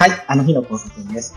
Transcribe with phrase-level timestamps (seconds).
[0.00, 1.36] はい、あの日の交差点です。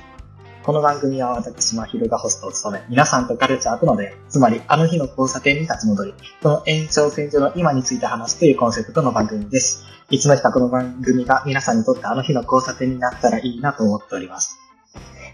[0.63, 9.83] この番組は私、まひるがホストを務め、皆さんとカルチャーとの出会い、つまりあの日の交差点に立ち戻り、その延長線上の今について話すというコンセプトの番組です。
[10.09, 14.57] いつの日かこの番組が皆さんにとってあの日の交差点になったらいいなと思っております。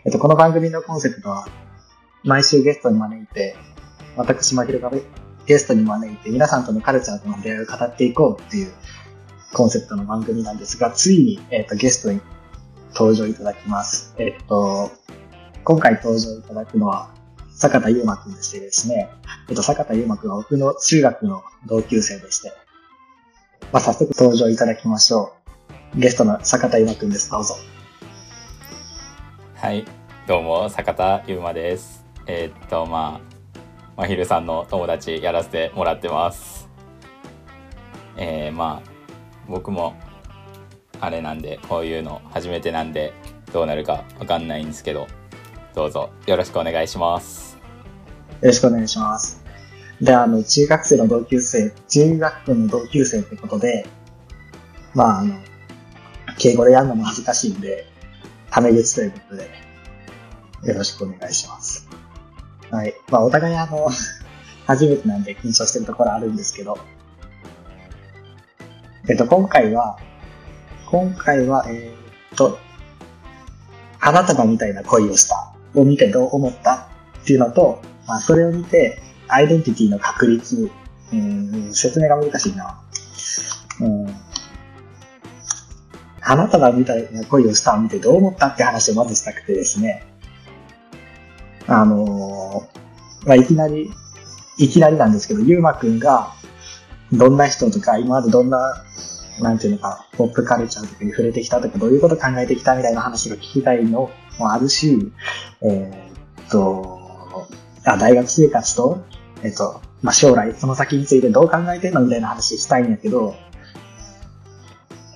[0.05, 1.47] えっと、この番組のコンセプトは、
[2.23, 3.55] 毎週ゲストに招いて、
[4.17, 4.91] 私、まひるが
[5.45, 8.71] ゲストに招いて、皆さんとのカルチャーとの出会いを語っていこうっていう
[9.53, 12.21] コンセプトの番組なんですが、ついに、えっと、ゲストに
[12.93, 14.13] 登場いただきます。
[14.17, 14.91] えっと、
[15.63, 17.13] 今回登場いただくのは、
[17.55, 19.09] 坂田優馬くんでしてですね、
[19.49, 22.53] えっと、坂田優馬くんは僕の中学の同級生でして、
[23.71, 25.33] まあ、早速登場いただきましょ
[25.95, 25.99] う。
[25.99, 27.29] ゲストの坂田優馬くんです。
[27.29, 27.55] どうぞ。
[29.55, 29.85] はい、
[30.25, 32.05] どうも坂田優馬です。
[32.27, 33.29] えーっとまあ
[33.97, 36.69] まひるさんの友達やらせてもらってます。
[38.15, 38.89] えー、まあ
[39.49, 39.95] 僕も
[41.01, 43.13] あれなんでこういうの初めてなんで
[43.53, 45.07] どうなるかわかんないんですけど、
[45.75, 47.57] どうぞよろしくお願いします。
[48.41, 49.43] よろしくお願いします。
[50.01, 53.85] で、あの、中学生の同級生、中学校の同級生ってことで、
[54.93, 55.35] まあ、あの、
[56.37, 57.85] 敬語でやるのも恥ずかしいんで、
[58.49, 59.49] タメ口ということで、
[60.63, 61.87] よろしくお願いします。
[62.71, 62.93] はい。
[63.09, 63.89] まあ、お互いあの、
[64.67, 66.77] 初めてなんで緊張してるところあるんですけど、
[69.09, 69.97] えっと、今回は、
[70.91, 72.57] 今回は、えーっと、
[73.99, 76.87] 花束みたいな恋をしたを見てどう思った
[77.21, 80.71] っていうのと、まあ、それを見て、アイデンティティの確立、
[81.13, 82.81] うん、説明が難しいな。
[83.81, 84.07] うん、
[86.19, 90.03] 花束みたいな恋をしたを見てどう思ったって話をまずしたくてですね。
[91.67, 93.91] あのーまあ、いきなり、
[94.57, 96.33] いきなりなんですけど、ゆうまくんが、
[97.11, 98.83] どんな人とか、今までどんな、
[99.41, 105.11] なんていうのか、ポップカルチャーとかに触れてきたとか、どういうこと考えてきたみたいな話が聞きたいのもあるし、
[105.61, 107.47] えーっと、
[107.85, 109.03] あ大学生活と、
[109.43, 113.35] えっと、まあ、将来、その先についてどう考えてんのみたいな話したいんやけど、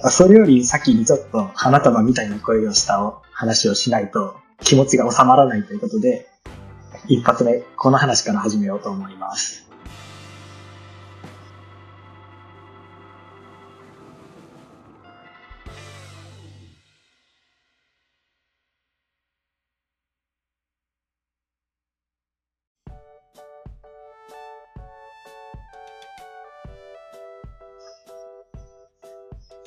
[0.10, 6.28] それより先にちょっと花束みたいな恋をした話をしないと気持ちが収まらないということで、
[7.08, 9.63] 一発目、この話から始めようと思います。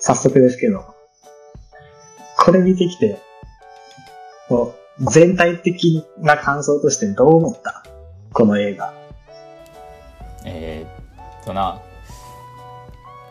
[0.07, 0.85] 早速ですけど、
[2.39, 3.21] これ見てきて、
[4.49, 7.83] こう全体的な感想としてどう思った？
[8.33, 8.95] この映画。
[10.45, 11.81] えーっとな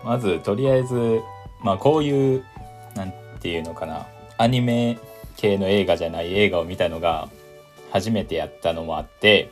[0.03, 1.21] まずとりあえず
[1.63, 2.43] まあこういう
[2.93, 4.05] なんていうのかな
[4.37, 4.99] アニメ
[5.37, 7.29] 系の映画じゃない映画を見たのが
[7.91, 9.49] 初めてやったのもあって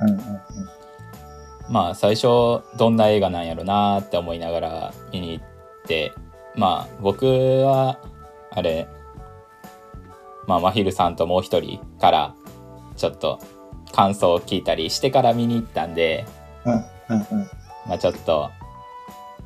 [0.00, 0.22] うんうんうん。
[1.70, 2.26] まあ最初
[2.76, 5.44] どんな映画なんやろなって思いながら見に行っ
[5.86, 6.12] て
[6.56, 7.98] まあ僕は
[8.50, 8.88] あれ
[10.46, 12.34] まあまひるさんともう一人から
[12.96, 13.40] ちょっと
[13.92, 16.26] 感想を聞いたりしてから見に行ったんで
[16.64, 17.50] うんうんうん。
[17.86, 18.50] まあちょっと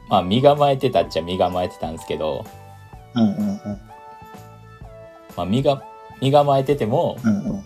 [0.09, 2.45] まあ身構えてたっちゃ身構えてたんですけど、
[3.15, 3.61] うんうんうん。
[5.37, 5.83] まあ、身が
[6.21, 7.65] 身構えててもうんうん。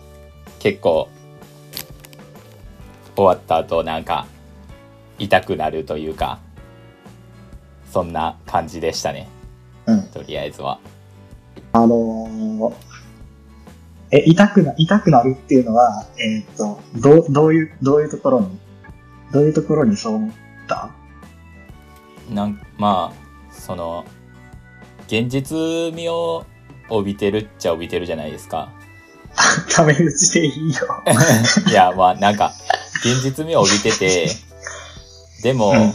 [0.59, 1.09] 結構
[3.15, 4.25] 終わった後なんか
[5.19, 6.39] 痛くなるというか
[7.91, 9.27] そんな感じでしたね
[9.93, 10.03] うん。
[10.09, 10.79] とりあえずは。
[11.73, 12.73] あのー
[14.11, 18.59] え、痛くな、痛くなるっていうのは、えっ、と、どう、どういう、どういうところに、
[19.31, 20.31] どういうところにそう思っ
[20.67, 20.91] た？
[22.29, 24.05] なんまあその
[25.07, 25.57] 現実
[25.93, 26.45] 味を
[26.89, 28.69] 帯びてるっちゃ帯びてるじゃないですか。
[29.71, 31.03] タメ口でいいよ。
[31.67, 32.53] いやまあなんか
[33.03, 34.27] 現実味を帯びてて
[35.41, 35.93] でも、うんうん。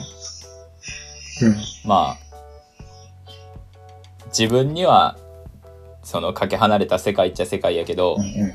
[1.84, 2.27] まあ
[4.38, 5.17] 自分には
[6.05, 8.55] そのかけ離れた世界っちゃ世界やけど、うんうん。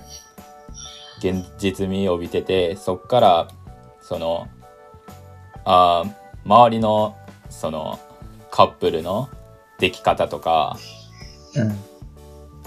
[1.19, 3.47] 現実味を帯びててそっから
[4.01, 4.47] その
[5.65, 6.13] あー
[6.45, 7.17] 周りの
[7.49, 7.99] その
[8.49, 9.29] カップルの
[9.79, 10.77] 出来方とか
[11.55, 11.77] うん。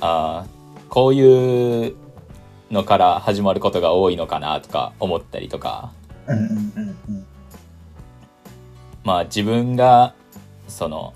[0.00, 1.96] あーこういう
[2.70, 5.90] のから始まることが多いのかなとか思ったりとか。
[9.04, 10.14] まあ自分が
[10.68, 11.14] その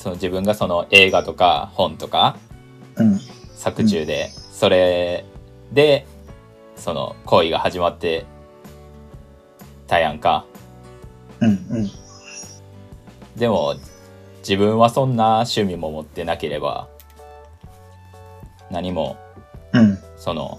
[0.00, 2.38] その自分がその映画とか本とか
[2.96, 3.20] うん。
[3.54, 5.26] 作中でそれ
[5.72, 6.06] で
[6.74, 8.24] その恋が始まって
[9.86, 10.46] たやんか
[11.40, 11.52] うんう
[11.82, 11.90] ん。
[13.36, 13.74] でも
[14.38, 16.88] 自分はそんな趣味も持ってなければ
[18.70, 19.18] 何も
[19.74, 19.98] うん。
[20.16, 20.58] その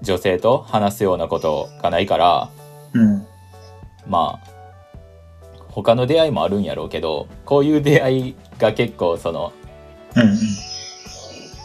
[0.00, 2.50] 女性と話すようなことがないから
[2.94, 3.26] うん。
[4.08, 4.53] まあ
[5.74, 9.52] 他の出会いもあるんやろうけどこういう出会いが結構その
[10.16, 10.22] うん。
[10.22, 10.38] うん。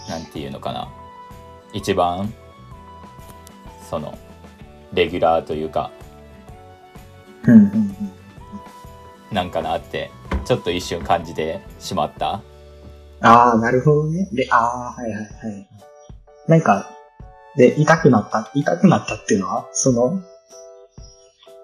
[0.10, 0.92] なんていうのかな
[1.74, 2.34] 一番
[3.88, 4.18] その
[4.94, 5.92] レギュラーというか。
[7.46, 7.96] うん。
[9.32, 10.10] なんかなって
[10.46, 12.42] ちょっと一瞬感じてしまった
[13.22, 14.28] ああ、なるほどね。
[14.32, 15.70] で、ああ、はいはいはい。
[16.48, 16.90] なんか、
[17.58, 20.22] で、痛くなった、痛くなったっていうのは、その、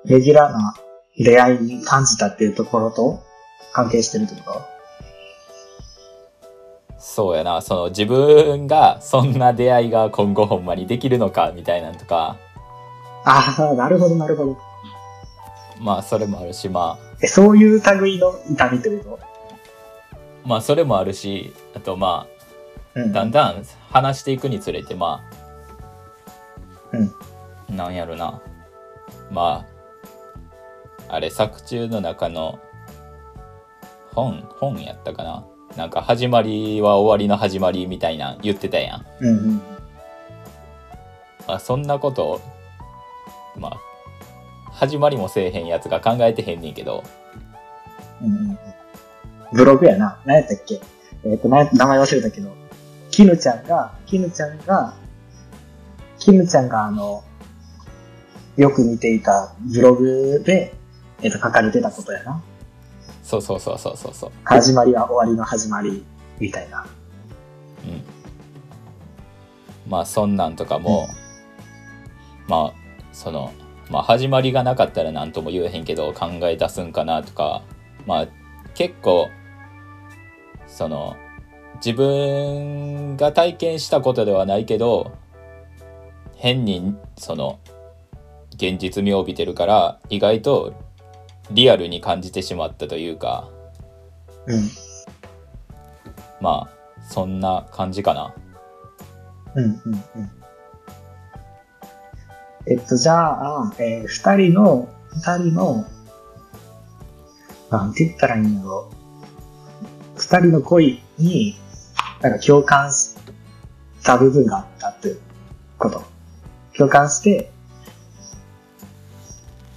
[0.05, 0.75] レギュラーな
[1.17, 3.23] 出会いに感じたっていうところと
[3.73, 4.61] 関係してるってこと？
[6.99, 7.61] そうやな。
[7.61, 12.35] その自分がそんな出会いが今後ほんまにできるのかみたいなんとか。
[13.23, 14.57] ああ、なるほどなるほど。
[15.79, 17.15] まあそれもあるしまあ。
[17.21, 19.19] え、そういう類の痛みってこ
[20.45, 22.27] まあそれもあるしあとま
[22.93, 23.09] とうん。
[23.11, 25.23] あだんだん話していくにつれてま
[26.93, 26.97] あ。
[26.97, 27.75] うん。
[27.75, 28.41] なんやろな。
[29.31, 29.74] まあ
[31.07, 32.59] あれ作中の中の
[34.13, 35.45] 本本やったかな？
[35.77, 39.61] なんか始まりは終わりの始まりみたいな言ってたやん、うんうん。
[41.47, 42.41] まあ、そんなこと
[43.57, 43.77] まあ
[44.71, 47.03] 始まりもせえへんやつが考えてへんねんけど
[48.21, 48.59] うんうん。
[49.53, 50.19] ブログやな。
[50.25, 50.79] 何やったっけ？
[51.23, 52.53] えっ、と、な名前忘れたけど、
[53.11, 54.95] キヌちゃんが、キヌちゃんが、
[56.19, 57.23] キヌちゃんがあの、
[58.57, 60.73] よく見ていたブログで、
[61.21, 62.41] えっ、と、書かれてたことやな。
[63.23, 66.05] そうそうそうそうそうそう始まりは終わりの始まり、
[66.39, 66.85] みたいな。
[67.85, 68.15] うん
[69.87, 71.07] まあそんなんとかも、
[72.47, 72.73] まあ
[73.11, 73.53] その
[73.89, 77.63] まあ始まりがなかったら何とも言えへんけど考え出すんかなとか
[78.05, 78.27] まあ
[78.73, 79.29] 結構
[80.67, 81.15] その
[81.75, 85.11] 自分が体験したことではないけど
[86.35, 87.59] 変にその
[88.55, 90.73] 現実味を帯びてるから意外と
[91.51, 93.49] リアルに感じてしまったというか
[94.47, 94.69] うん。
[96.41, 96.75] まあ
[97.09, 98.33] そんな感じかな。
[99.55, 100.31] うん、うん、うん。
[102.67, 105.85] えっと、じゃあ、えー二人の、二人の、
[107.69, 108.91] なんて言ったらいいんだろ
[110.15, 110.19] う。
[110.19, 111.59] 二人の恋に、
[112.21, 113.15] なんか共感し
[114.03, 115.19] た部分があったっていう
[115.77, 116.03] こと。
[116.75, 117.51] 共感して、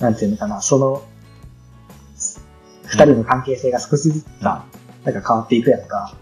[0.00, 1.02] なんていうのかな、その、
[2.88, 4.64] 二人の関係性が少しずつさ、
[5.04, 6.14] なんか変わっていくやんか。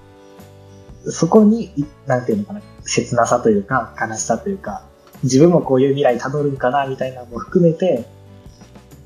[1.09, 4.83] そこに、いなんていうのかな、切なさというか、悲しさというか、
[5.23, 8.05] 自分もこういう未来たどるんかな、みたいなのも含めて、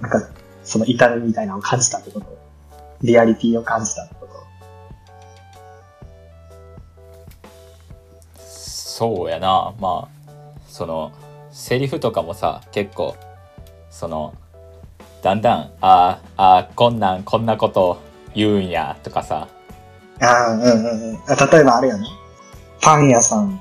[0.01, 0.29] なんか、
[0.65, 2.39] その痛みみたいなのを感じたってこと。
[3.03, 4.31] リアリティを感じたってこと。
[9.01, 10.31] そうやなまあ
[10.69, 11.11] その
[11.51, 13.17] セリフとかもさ結構
[13.89, 14.35] その
[15.23, 18.01] だんだんあーあーこんなんこんなこと
[18.35, 19.49] 言うんやとかさ
[20.21, 21.17] ああ、うんうんうん。
[21.17, 22.07] 例えばあれよね。
[22.83, 23.61] パン屋さん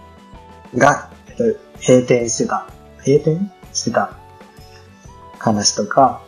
[0.76, 1.10] が、
[1.80, 2.68] 閉店してた。
[3.06, 4.18] 閉店してた
[5.38, 6.22] 話とか、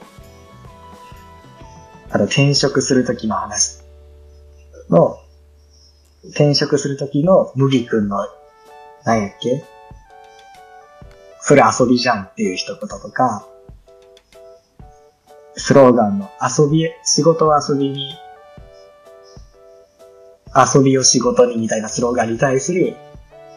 [2.10, 3.82] あと転職するときの話
[4.90, 5.18] の、
[6.30, 8.18] 転職するときの麦くんの、
[9.04, 9.66] 何やっけ？
[11.42, 13.46] それ遊びじゃんっていう一言とか、
[15.56, 18.16] スローガンの遊び、仕事は遊びに
[20.56, 22.96] 遊びを仕事にみたいなスローガンに対する、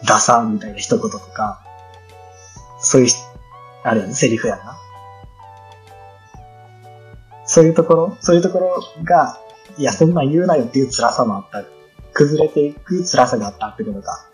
[0.06, 1.60] ダサみたいな一言とか、
[2.80, 3.16] そういうし、
[3.82, 4.78] あれやね、セリフやな。
[7.46, 9.38] そういうところ、そういうところが、
[9.76, 11.64] いや、そんなん言うなよっていう辛さもあった。
[12.12, 14.26] 崩れていく辛さがあったってことか。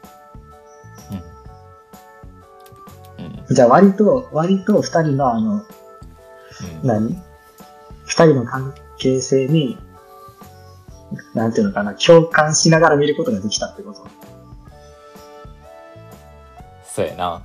[3.19, 5.65] うんうんじゃあ割と、割と二人のあの、うん
[6.87, 7.30] 何？
[8.11, 9.79] 二人の関係性に、
[11.33, 14.05] なんていうのかな、共感しながら見ることができたってこと。
[16.85, 17.43] そうやな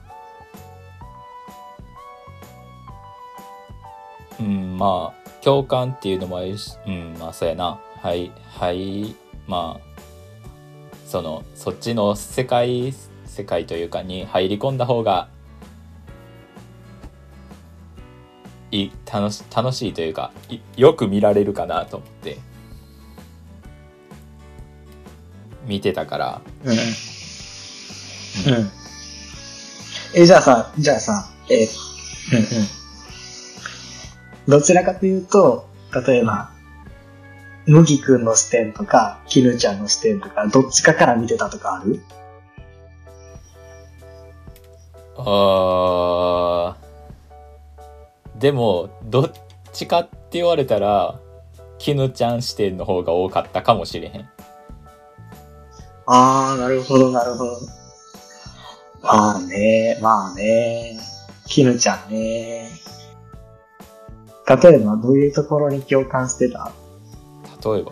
[4.39, 9.15] うんまあ共感っていうのもあるしうんまあそうやなはいはい
[9.47, 9.99] まあ
[11.05, 12.91] そのそっちの世界
[13.25, 15.29] 世界というかに入り込んだ方が
[18.83, 22.37] い楽し楽しいというかいよく見られるかなと思って
[25.65, 26.71] 見てたからうん。
[26.71, 28.71] うん。
[30.13, 31.67] え、じゃあさ、じゃあさ、えー
[32.33, 32.67] うんうん。
[34.47, 35.67] どちらかというと、
[36.07, 36.51] 例えば、
[37.65, 42.01] 麦くんの視点とか、絹ちゃんの視点とか、どっちかから見てたとかある？
[45.17, 46.84] あー
[48.39, 49.31] でもどっ
[49.73, 51.19] ちかって言われたら
[51.77, 54.29] 絹ちゃん視点の方が多かったかもしれへん
[56.07, 57.57] ああ、なるほど、なるほど。
[59.01, 60.99] まあね、まあね。
[61.47, 62.69] 絹ちゃんね。
[64.47, 66.71] 例えば、どういうところに共感してた？
[67.63, 67.91] 例えば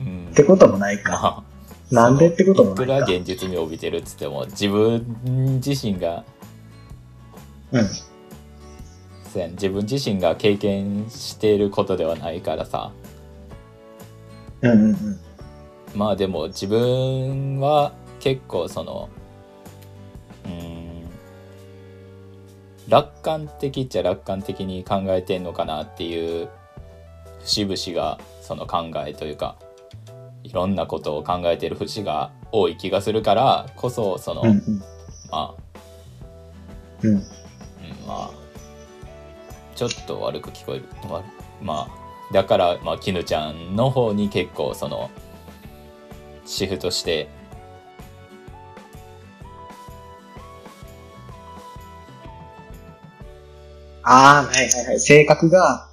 [0.00, 1.44] うんってこともないか。
[1.90, 2.86] まあなんでってこともいく。
[2.86, 6.24] ら現実味を帯びてるっつっても自分自身が
[7.72, 7.86] うん。
[9.32, 12.92] そうやん自分自身が経験していることではないからさ
[14.62, 15.20] うんうんうん。
[15.94, 19.08] まあでも自分は結構その
[20.44, 21.04] うーん
[22.88, 26.48] 楽観的っちゃ楽観的に考えてんのかなっていう
[27.40, 29.56] 節々がその考えというか
[30.44, 34.78] いろんなことを考えてる節が多い気がするからこそその、うんうん。
[35.30, 35.54] まあ、
[37.02, 37.14] うん。
[37.14, 37.20] うん、
[38.06, 38.30] まあ
[39.74, 41.24] ちょっと悪く聞こえる悪
[41.60, 45.10] まあだからまあ絹ちゃんの方に結構その
[46.44, 47.28] シフトして
[54.06, 55.00] ああ、はいはいはい。
[55.00, 55.88] 性格が、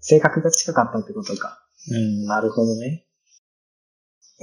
[0.00, 1.58] 性格が近かったってことか。
[1.90, 3.04] うん、なるほどね。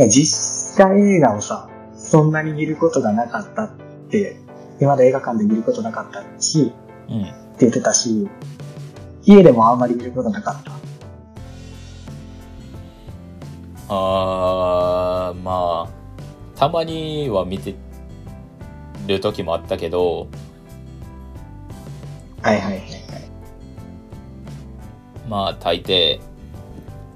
[0.09, 3.71] 実写映画をさ、そんなに見ることがなかったっ
[4.09, 4.37] て、
[4.79, 6.71] 今まで映画館で見ることなかったし、
[7.09, 8.29] うんって言ってたし、
[9.23, 10.71] 家でもあんまり見ることなかった。
[13.89, 17.73] あーまあたまには見て
[19.07, 20.27] る時もあったけど
[22.41, 22.89] はいはいはいはい。
[25.27, 26.19] まあ大抵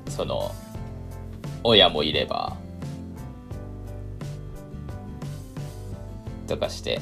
[0.10, 0.52] その
[1.64, 2.56] 親もいれば
[6.48, 7.00] とかして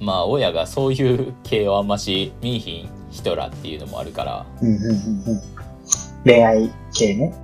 [0.00, 4.90] まあ親がそういう系をあんまし見いひん人らっていうのもあるからうんうんうんう
[5.34, 5.40] ん。
[6.24, 7.34] 恋愛系ね。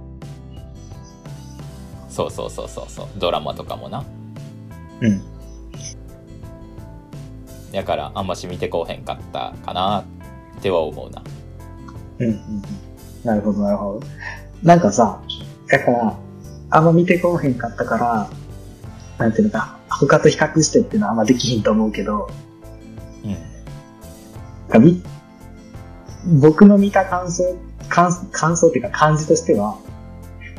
[2.09, 4.05] そうそうそうそうそうドラマとかもな
[5.01, 5.23] うん。
[7.73, 10.05] だからあんまし見てこうへんかったかな
[10.59, 11.23] っては思うな
[12.19, 12.63] うんうんうん。
[13.25, 14.07] なるほどなるほど。
[14.63, 15.23] なんかさ、
[15.69, 16.19] だから、
[16.71, 18.31] あんま見てこうへんかったから、
[19.19, 22.31] なんていうのか、他と比較してっていうのはあんまできひんと思うけど、
[23.25, 23.37] うん
[26.39, 27.57] 僕の見た感想、
[27.89, 29.79] 感感想っていうか感じとしては、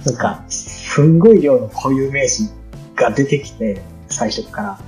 [0.05, 2.49] なんか、すんごい量の固有名詞
[2.95, 4.79] が出てきて、最初から。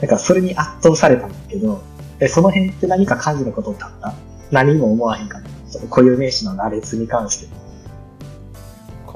[0.00, 1.80] だからそれに圧倒されたんだけど、
[2.20, 4.14] えその辺って何か感じることってあった？
[4.50, 5.80] 何も思わへんかった。
[5.88, 7.48] 固有名詞の羅列に関して。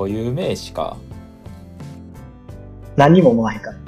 [0.00, 0.96] 固有名詞か
[2.96, 3.80] 何も思わへんかった。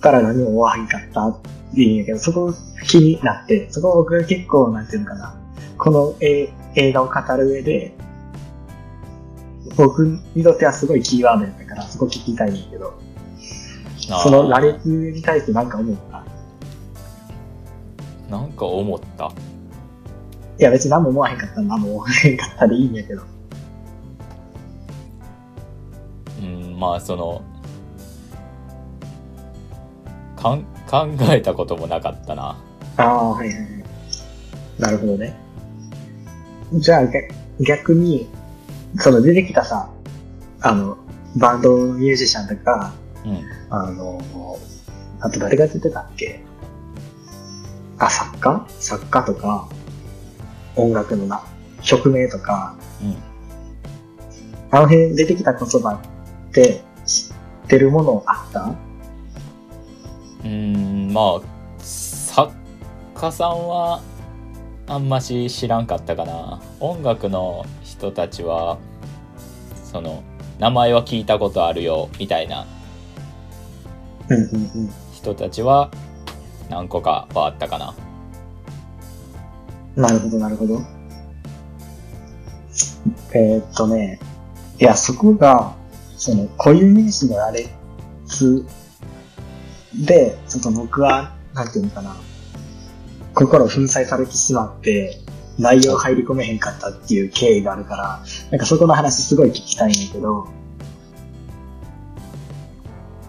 [0.00, 2.54] から何も思わへんかったって言うんやけど、そこ
[2.86, 5.34] 気になって、そこ僕が結構、なんていうのかな、
[5.76, 7.92] この映映画を語る上で、
[9.76, 12.94] 僕にとってはすごいキーワードやったから、そこ聞きたいんやけど、
[14.22, 16.24] その羅列に対して何か思った？
[18.30, 19.32] なんか思った？
[20.60, 23.22] いや別に何も思わへんかったら何も思わへんかったでいいんやけど。
[26.80, 27.42] まあその
[30.34, 32.56] かん考えたこともなかったな。
[32.96, 33.84] ああ、はいはいはい。
[34.78, 35.38] なるほどね。
[36.72, 37.28] じゃあ逆
[37.60, 38.30] 逆に、
[38.96, 39.90] その出てきたさ、
[40.62, 40.96] あの、
[41.36, 42.94] バンドミュージシャンとか、
[43.26, 43.42] うん。
[43.68, 44.18] あの、
[45.20, 46.40] あと誰が出てたっけ？
[47.98, 48.66] あ、作家？
[48.78, 49.68] 作家とか、
[50.76, 51.42] 音楽のな、
[51.82, 53.16] 曲名とか、うん。
[54.70, 56.00] あの辺出てきた言葉
[56.50, 57.30] って知
[57.64, 58.62] ってるものあった？
[58.64, 61.40] うーんまあ
[61.78, 62.52] 作
[63.14, 64.02] 家さんは
[64.86, 68.78] あんまし知らんかったかな音楽の人たちは
[69.84, 70.22] その
[70.58, 72.66] 名前は聞いたことあるよみたいな。
[75.12, 75.90] 人たちは
[76.68, 77.94] 何個かはあったかな
[79.96, 80.80] なるほど、なるほど。
[83.34, 84.20] えーっとね、
[84.78, 85.74] いや、そこが、
[86.20, 88.66] その、固有名詞の羅列
[89.94, 92.14] で、ちょっと僕は、なんていうのかな、
[93.34, 95.18] 心を粉砕されてしまって、
[95.58, 100.46] 内容入り込めへんかったっていう経緯があるから、なんかそこの話すごい聞きたいんだけど、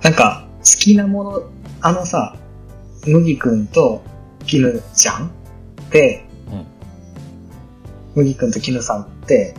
[0.03, 1.43] なんか、好きなもの、
[1.79, 2.35] あのさ、
[3.07, 4.03] 麦くんと
[4.45, 5.29] 絹ちゃんっ
[5.91, 6.65] て、うん。
[8.15, 9.55] 麦くんと絹さんって、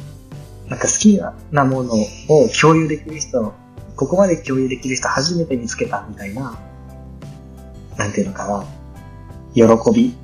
[0.73, 3.53] なんか好きなものを共有できる人、
[3.95, 6.59] ここまで共有できる人初めて見つけたみたいな、
[7.99, 8.65] なんていうのかな、
[9.53, 9.65] 喜
[9.95, 10.15] び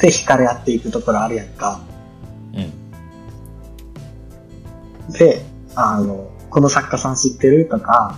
[0.00, 1.80] で惹かれ合っていくところあるやんか。
[2.54, 2.60] う
[5.10, 5.12] ん。
[5.14, 5.44] で、
[5.74, 8.16] あの、この作家さん知ってるとか、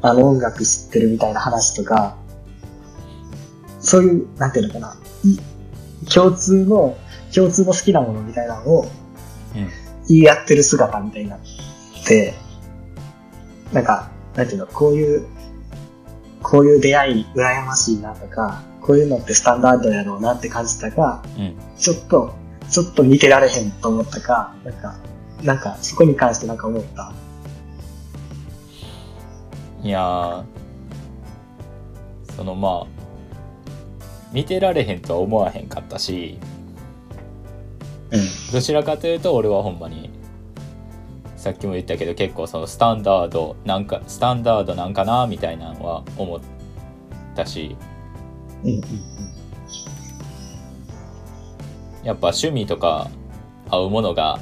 [0.00, 2.16] あの音楽知ってるみたいな話とか、
[3.80, 5.38] そういう、なんていうのかな、い
[6.06, 6.96] 共通の、
[7.34, 8.86] 共通の好きなものみたいなのを
[9.54, 9.68] うん。
[10.08, 11.40] 言い合ってる姿みたいになっ
[12.06, 12.34] て、
[13.72, 15.26] なんか、なんていうの、こういう、
[16.42, 21.54] こういう出会い羨ましいなとか、こういうのってスタンダードやろうなって感じたか、うん。
[21.76, 22.34] ちょっと、
[22.70, 24.96] ちょっと見てられへんと思ったか、なんか、
[25.42, 27.12] なんか、そこに関してなんか思った？
[29.82, 30.44] いやー
[32.36, 32.86] そのまあ
[34.32, 36.57] 見てられへんとは思わへんかったしうん。
[38.52, 40.10] どちらかというと俺はほんまに
[41.36, 46.40] さっきも言ったけど結構そのスタンダードなんかスタンダードなんかなみたいなのは思っ
[47.36, 47.76] たし
[52.02, 53.10] やっぱ趣味とか
[53.70, 54.40] 合うものが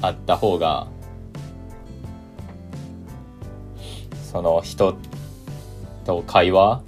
[0.00, 0.88] あった方が
[4.32, 4.96] その人
[6.04, 6.82] と会話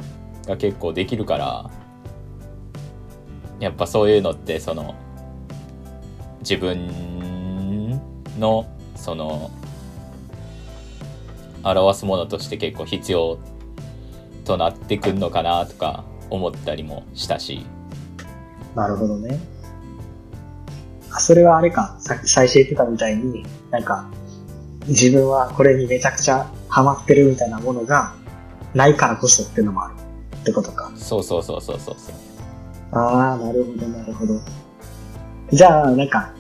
[0.47, 1.71] が結構できるから
[3.61, 4.95] やっぱそういうのってその
[6.49, 8.01] 自分
[8.39, 9.51] のその
[11.65, 13.39] 表すものとして結構必要
[14.45, 17.65] となってくんのかなとか思ったりもしたし。
[18.71, 18.77] うん。
[18.77, 19.41] なるほどね。
[21.11, 24.07] あ、それはあれか、さっき最初言ってたみたいに、なんか、
[24.87, 28.15] 自分はこれにめちゃくちゃハマってるみたいなものが
[28.75, 29.95] ないからこそっていうのもある
[30.43, 30.93] ってことか。
[30.97, 32.15] そうそうそうそうそうそう。
[32.93, 34.41] ああ、なるほど、なるほど。
[35.55, 36.33] じゃあ、なんか、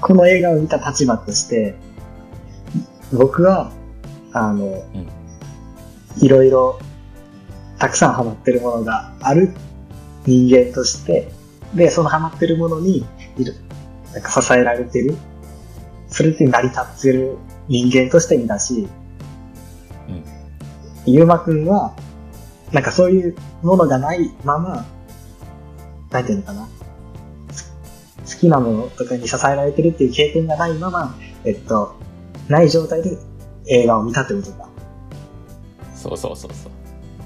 [0.00, 1.74] この映画を見た立場として、
[3.12, 3.72] 僕は、
[4.32, 5.08] あの、ん
[6.18, 6.78] いろいろ、
[7.80, 9.52] たくさんハマってるものがある
[10.24, 11.32] 人間として、
[11.74, 13.04] で、そのハマってるものに、
[13.38, 13.56] いる、
[14.12, 15.16] なんか支えられてる。
[16.06, 18.86] それで成り立ってる人間として見たし、
[20.08, 20.24] うん。
[21.06, 21.96] ゆうまくんは、
[22.70, 24.86] なんかそういうものがないまま、
[26.12, 26.68] なんていうのかな。
[28.26, 31.96] 好きなものとかに支えられてるっていう経験がないまま、えっと、
[32.48, 33.18] ない状態で
[33.66, 34.58] 映画を見たってことか。
[34.58, 34.70] だか
[35.94, 36.72] そうそうそうそう。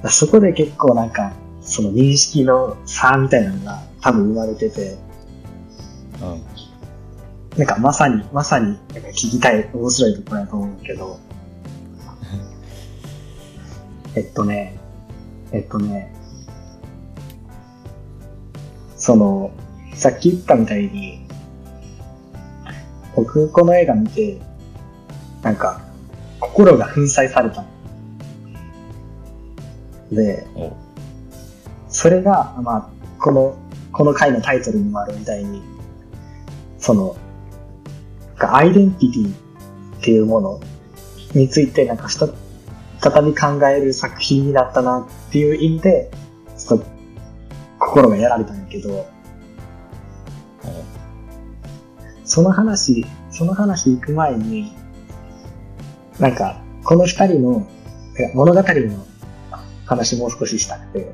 [0.03, 4.97] らそこで結構なんか、その認識の差みたいなのが多分生まれてて、
[6.23, 7.59] うん。
[7.59, 11.19] なんかまさに、まさに、なんか聞きたい面白いところだと思うけど、
[14.15, 14.79] えっとね、
[15.53, 16.15] えっとね、
[18.97, 19.51] その、
[19.97, 21.27] さっき言ったみたいに、
[23.15, 24.39] 僕この映画見て、
[25.43, 25.81] なんか、
[26.39, 27.69] 心が粉砕されたの。
[30.13, 30.47] で、
[31.89, 33.57] それが、まあ、この、
[33.91, 35.63] この回のタイトルにもあるみたいに、
[36.79, 37.17] その、
[38.39, 39.35] アイデンティティっ
[40.03, 40.61] ていうもの
[41.35, 42.29] について、なんか再
[43.23, 46.11] び考える作品になったなっていう意味で、
[46.59, 46.87] ちょっと、
[47.79, 49.16] 心がやられたんやけど、
[52.37, 54.71] その話、その話行く前に、
[56.21, 57.67] なんか、この二人の、
[58.35, 59.07] 物語の
[59.87, 61.13] 話もう少ししたくて、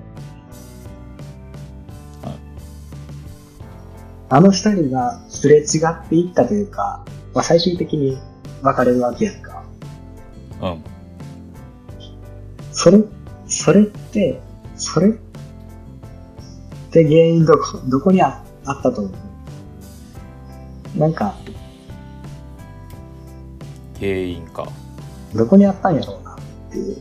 [4.31, 8.19] あの二人がすれ違っていったというか、まあ、最終的に
[8.61, 9.63] 別れるわけやんか。
[10.61, 10.85] うん。
[12.73, 12.99] それ、
[13.47, 14.41] それって、
[14.75, 15.13] それっ
[16.91, 19.22] て原因どこ、どこにああったと思う？
[20.97, 21.35] なんか、
[23.99, 24.69] 原因か。
[25.35, 26.39] どこにあったんやろうなっ
[26.71, 26.99] ていう。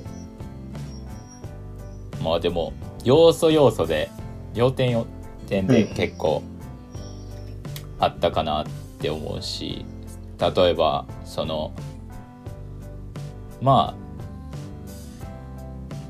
[2.24, 2.74] まあでも、
[3.04, 4.10] 要素要素で、
[4.54, 5.06] 要点要
[5.48, 6.44] 点でうん結構
[8.00, 8.66] あったかなっ
[9.00, 9.86] て思うし、
[10.40, 11.74] 例えば、その、
[13.62, 14.02] まあ、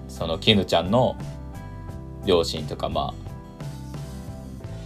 [0.08, 1.18] その絹ちゃんの
[2.26, 3.14] 両親とかま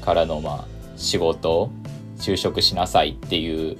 [0.02, 1.70] あからのまあ仕事
[2.18, 3.78] 就職しなさいっていう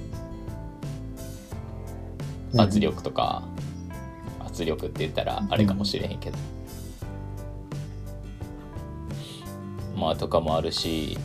[2.56, 3.42] 圧力とか、
[4.40, 6.38] 圧力って言ったらあれかもしれへんけど、
[9.96, 11.18] まあとかもあるし。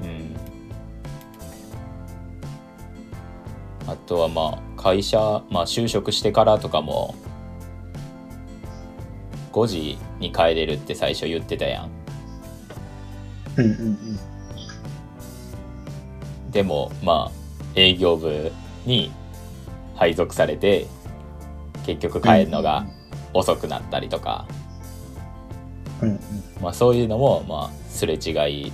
[0.00, 0.36] うん。
[3.86, 7.14] あとはまあ会社、まあ、就職してからとかも
[9.52, 11.90] 5時に帰れるって最初言ってたやん
[13.56, 13.74] うんうんう
[16.48, 16.50] ん。
[16.50, 17.32] でもまあ
[17.74, 18.52] 営業部
[18.86, 19.10] に
[19.96, 20.86] 配属されて
[21.84, 22.86] 結局帰るのが
[23.32, 24.46] 遅くなったりとか、
[26.00, 26.20] うんうん。
[26.60, 28.30] まあ、そういうのもまあすれ違
[28.66, 28.72] い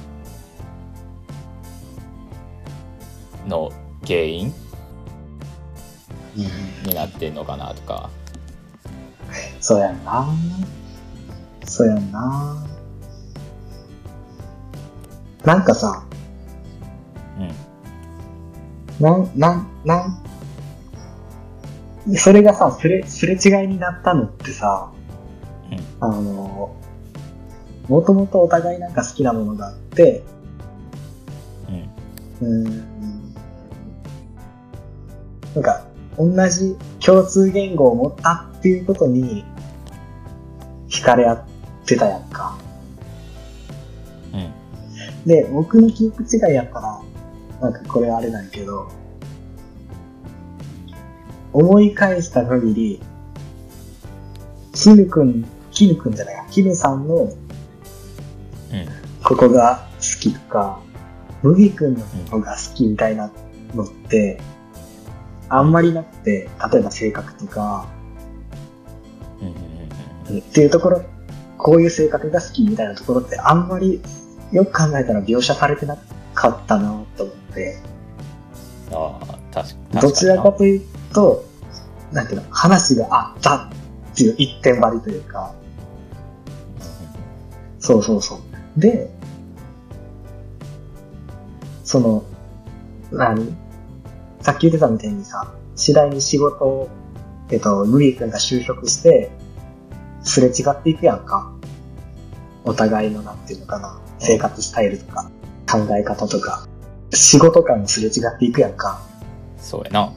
[3.46, 3.72] の
[4.06, 4.52] 原因
[6.84, 8.10] になってんのかなとか
[9.60, 10.26] そうやんな。
[11.66, 12.66] そうやんな。
[15.44, 16.04] なんかさ、
[17.38, 19.04] うん。
[19.04, 20.22] なん、なん、なん、
[22.16, 24.92] それがさ、すれ、すれ違いになったのってさ、
[26.00, 26.74] あの、
[27.88, 30.22] もともとお互いなんか好きなものがあって、
[32.40, 32.64] うん。
[32.64, 33.34] うーん、
[35.54, 35.84] なんか、
[36.18, 39.44] 同じ共通言語を持ったっていうことに、
[40.88, 41.44] 惹かれ合っ
[41.86, 42.58] てたやんか。
[45.24, 47.02] うんで、僕の記憶違いやったら、
[47.60, 48.90] なんかこれあれなんやけど、
[51.52, 53.00] 思い返した限り、
[54.72, 57.30] キヌくん、キヌくんじゃないや、キヌさんのうん。
[59.24, 60.80] ここが好きとか、
[61.42, 63.30] 麦くんのここが好きみたいな
[63.74, 64.40] のって、
[65.48, 67.86] あんまりなくて、例えば性格とか、
[70.30, 71.02] っていうところ、
[71.58, 74.00] こういう性格が好きみたいなところってあんまり
[74.52, 75.96] よく考えたら描写されてな
[76.34, 77.78] かったなと思って、
[78.92, 79.94] ああ確かに。
[79.94, 80.82] などちらかという
[81.12, 81.44] と、
[82.12, 83.68] なんていうの、話があったっ
[84.16, 85.54] ていう一点張りというか、
[87.78, 88.36] そうそうそ
[88.76, 88.80] う。
[88.80, 89.10] で、
[91.84, 92.24] その、
[93.10, 93.56] 何？
[94.40, 96.88] さっき言ってたみたいにさ、次第に仕事を、
[97.50, 99.30] えっと、ムリー君が就職して、
[100.22, 101.52] すれ違っていくやんか。
[102.64, 105.30] お互いのなんていうのかな、生活スタイルとか、
[105.70, 106.66] 考え方とか、
[107.12, 109.02] 仕事感もすれ違っていくやんか。
[109.58, 110.12] そうやな。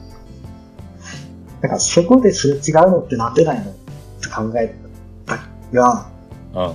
[1.60, 3.74] だからそこですれ違うのってなんでないのっ
[4.20, 4.74] て考え
[5.26, 5.38] た
[5.72, 6.10] が、
[6.52, 6.74] うん。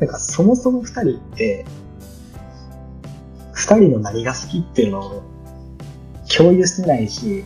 [0.00, 1.66] なんかそもそも二人って、
[3.52, 5.22] 二人の何が好きっていうのを
[6.34, 7.44] 共有してないし、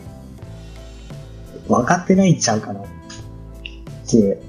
[1.67, 2.83] 分かってないんちゃうかなっ
[4.07, 4.39] て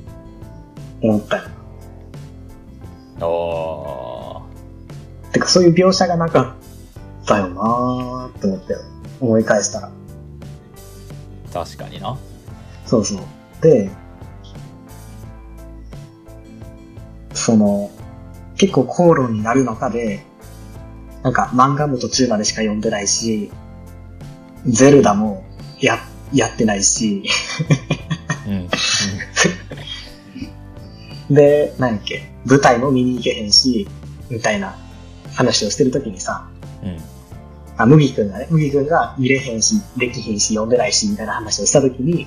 [1.02, 1.42] 思ったよ。
[3.20, 4.15] おー
[5.36, 6.56] てかそういう描写がなか
[7.22, 8.80] ったよなーって思ったよ。
[9.20, 9.90] 思い返したら。
[11.52, 12.18] 確かにな
[12.86, 13.20] そうそう。
[13.60, 13.90] で、
[17.34, 17.90] その、
[18.56, 20.24] 結構口論になる中で、
[21.22, 23.50] なんか漫画も途中までしか読んでないし、
[24.64, 25.44] ゼルダも
[25.80, 25.98] や、
[26.32, 27.24] やってないし、
[28.48, 28.68] うん
[31.34, 33.86] で、なんやっけ、舞台も見に行けへんし、
[34.30, 34.78] みたいな
[35.36, 36.48] 話をしてるときにさ、
[36.82, 36.98] うんうん
[37.78, 42.26] あ、麦くんがね、麦くんが見れへんし、できへんし、読んでないし、みたいな話をしたときに、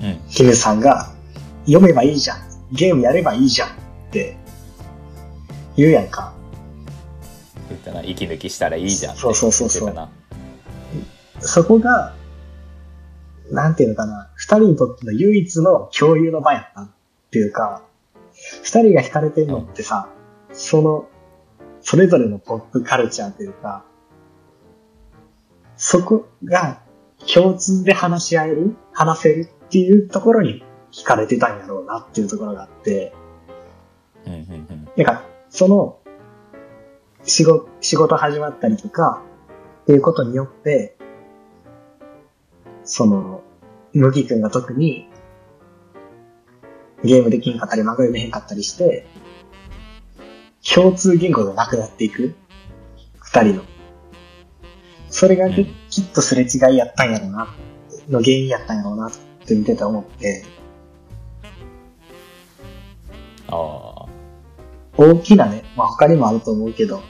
[0.00, 1.10] うんキムさんが、
[1.66, 2.38] 読めばいいじゃん。
[2.72, 3.68] ゲームやればいいじゃん。
[3.68, 3.72] っ
[4.10, 4.36] て、
[5.76, 6.32] 言うやんか。
[7.68, 10.08] 言ったな息抜きしたらいいじゃんってそうそうそうそう
[11.40, 12.14] そこが、
[13.50, 16.90] なんていうのかな、二人にとっての唯一の共有の場やったっ
[17.30, 17.82] ていうか、
[18.62, 20.08] 二人が惹かれてるのってさ、
[20.52, 21.08] その、
[21.82, 23.84] それぞれのポップカルチャーというか、
[25.76, 26.80] そこが
[27.32, 33.12] 共通で話し合える話せるっていうところに惹かれてたんやろうなっていうところがあって、
[34.26, 34.42] うんうんう
[34.74, 34.88] ん。
[34.96, 35.98] なんか、その、
[37.24, 39.22] 仕事、仕事始まったりとか、
[39.82, 40.96] っていうことによって、
[42.84, 43.42] その、
[43.92, 45.08] 麦くんが特に、
[47.04, 49.06] ゲームできんかったり、漫画読めへんかったりして、
[50.62, 52.34] 共通言語がなくなっていく？
[53.20, 53.62] 二人の。
[55.10, 55.66] それがきっ
[56.14, 57.54] とすれ違いやったんやろうな、
[58.08, 59.10] の原因やったんやろうなっ
[59.46, 60.44] て見てて思って、
[63.48, 64.06] ああ
[64.96, 67.02] 大きなね、まあ他にもあると思うけど、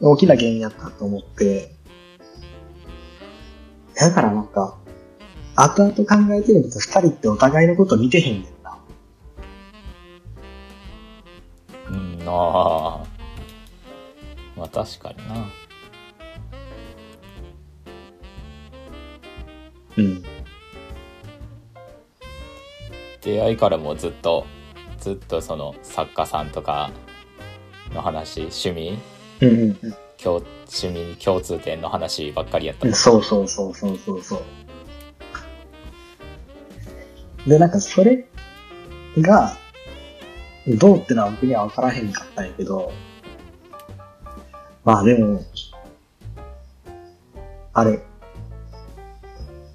[0.00, 1.72] 大きな原因やったと思って、
[3.94, 4.78] だからなんか、
[5.56, 8.52] 後々考えてみると二人ってお互いのこと見てへんねん
[12.32, 13.06] ああ
[14.56, 15.46] まあ確かにな
[19.98, 20.22] うん。
[23.22, 24.46] 出会いからもずっと
[24.98, 26.90] ずっとその作家さんとか
[27.92, 28.98] の話趣味？
[29.40, 32.94] うんうんうん共趣味共通点の話ばっかりやったうん。
[32.94, 34.42] そうそうそうそうそうそう。
[37.48, 38.26] で、なんかそれ
[39.18, 39.56] が、
[40.68, 42.92] どうってのは僕には分からへんかったんやけど、
[44.84, 45.44] まあでも、
[47.72, 48.02] あれ、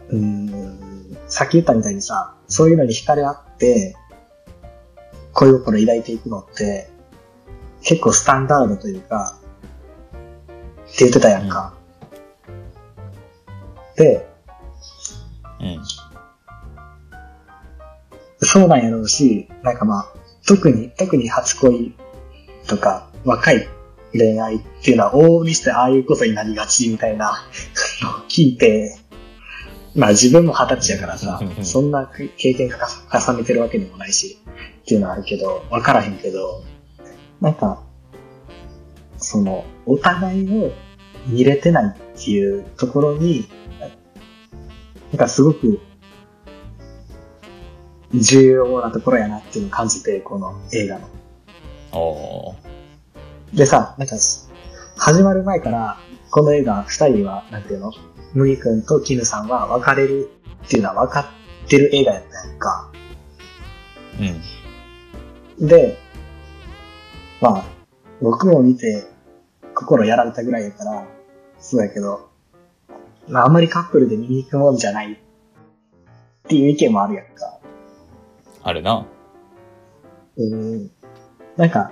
[0.09, 3.95] うーん、さっき言ったみたいにさ、そういうのに惹かれ合って、
[5.33, 6.89] 恋心抱いていくのって、
[7.83, 9.37] 結構スタンダードというか、
[10.13, 11.73] って言ってたやんか。
[13.95, 14.27] で、
[15.61, 15.81] うん。
[18.39, 20.20] そうなんやろうし、なんかまあ、
[20.51, 21.95] 特に、特に初恋
[22.67, 23.69] とか、若い
[24.11, 27.47] 恋愛っていうのは往々にしてああいうことになりがちみたいな
[28.27, 28.97] 聞いて、
[29.95, 34.39] まあ自分も二十歳やからさ、そんな経験重ねてるわけでもないし、
[34.81, 36.65] っていうのはあるけど、わからへんけど、
[37.39, 37.81] なんか、
[39.19, 40.73] その、お互いを
[41.27, 43.47] 見れてないっていうところに、
[45.13, 45.79] なんかすごく
[48.13, 51.07] 重要なところやなっていうのを感じて、この映画の。
[51.93, 53.57] おー。
[53.57, 54.15] でさ、なんか、
[54.97, 55.97] 始まる前から、
[56.29, 57.91] この映画、二人は、なんていうの？
[58.33, 60.29] 麦君と絹さんは別れる
[60.65, 61.31] っていうのは分か
[61.65, 62.91] ってる映画やったやんか。
[65.59, 65.67] うん。
[65.67, 65.97] で、
[67.41, 67.65] まあ、
[68.21, 69.07] 僕も見て、
[69.73, 71.07] 心やられたぐらいやから、
[71.59, 72.29] そうやけど、
[73.27, 75.17] まあ、あんまりカップルで見に行くもんじゃないっ
[76.47, 77.59] ていう意見もあるやんか。
[78.63, 79.05] あるな。
[80.37, 80.91] うん。
[81.57, 81.91] なんか、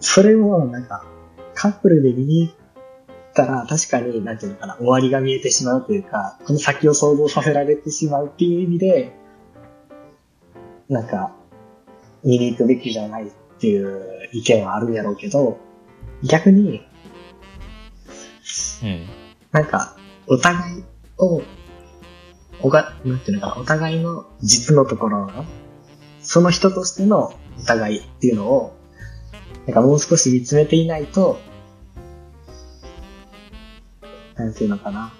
[0.00, 1.04] それを、なんか、
[1.54, 2.54] カップルで見に行っ
[3.34, 9.12] たら、確かに、なんていうのかな、終わりが見えてしまうというか、この先を想像させられてしまうっていう意味で、
[10.88, 11.34] なんか、
[12.24, 15.58] 見に行くべきじゃないっていう意見はあるんやろうけど、
[16.22, 16.82] 逆に、
[18.82, 19.06] うん。
[19.52, 20.84] なんか、お互い
[21.18, 21.42] を、
[22.60, 25.44] おが、なんていうのかな、お互いの実のところの、
[26.28, 28.76] その人としてのお互いっていうのを、
[29.64, 31.40] なんかもう少し見つめていないと、
[34.34, 35.10] なんていうのかな、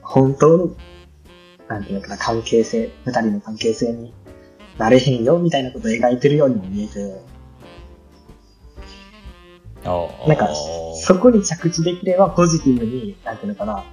[0.00, 0.70] 本当の、
[1.68, 4.14] なんていうのかな、関係性、二人の関係性に
[4.78, 7.20] なれへんよ、みたいなことを描いてるようにも見えて。
[10.26, 10.48] なんか、
[10.94, 13.84] そこに着地できればポジティブに、なんていうのかな、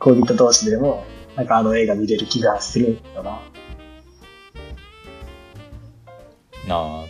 [0.00, 1.02] 恋人同士でも、
[1.34, 3.40] なんかあの映画見れる気がするよな。
[6.68, 7.04] なあ。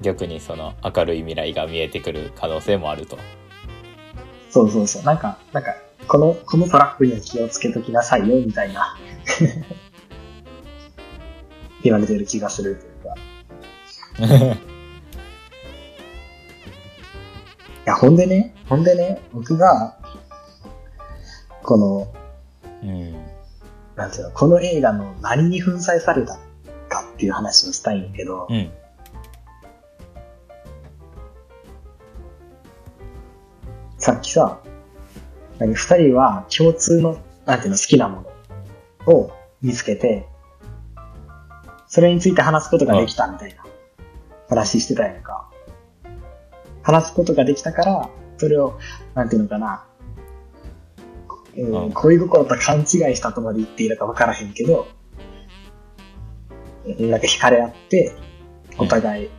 [0.00, 3.18] 逆にその明るい未来が見えてくる可能性もあると。
[4.50, 5.02] そうそうそう。
[5.02, 5.74] なんか、なんか、
[6.08, 8.98] この、このトラップには気をつけときなさいよ、みたいな。
[11.82, 13.14] 言われてる気がするというか。
[14.54, 14.58] い
[17.86, 19.96] や、ほんでね、ほんでね、僕が、
[21.62, 22.08] この、
[22.82, 23.12] うん。
[23.96, 26.40] なんていうの、この映画の何に粉砕されたか
[27.20, 28.70] っていう話をしたいんやけど、うん。
[33.98, 34.58] さっきさ、
[35.58, 38.24] 何二人は共通の、なんていうの、好きなも
[39.06, 40.26] のを見つけて、
[41.88, 43.66] それについて話すことができたみたいな
[44.48, 45.50] 話してたやんか。
[46.82, 48.78] 話すことができたから、それを、
[49.14, 49.84] なんていうのかな、
[51.58, 54.88] うんうん恋心と勘違いしたとまで言っていいのか分からへんけど、
[56.98, 58.12] なんか惹かれ合って、
[58.78, 59.30] お互い、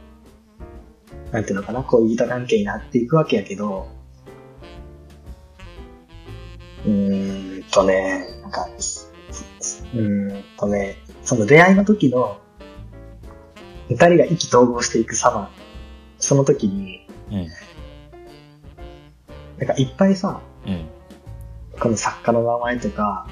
[1.32, 3.88] なんていうのかな、恋人関係になっていくわけやけど、
[6.86, 8.68] うーんとね、なんか、
[9.94, 12.40] うーんとね、その出会いの時の、
[13.90, 15.52] 二人が意気投合していく様、
[16.18, 17.48] その時に、うん。
[19.58, 20.86] なんかいっぱいさ、うん。
[21.80, 23.28] この作家の名前とか、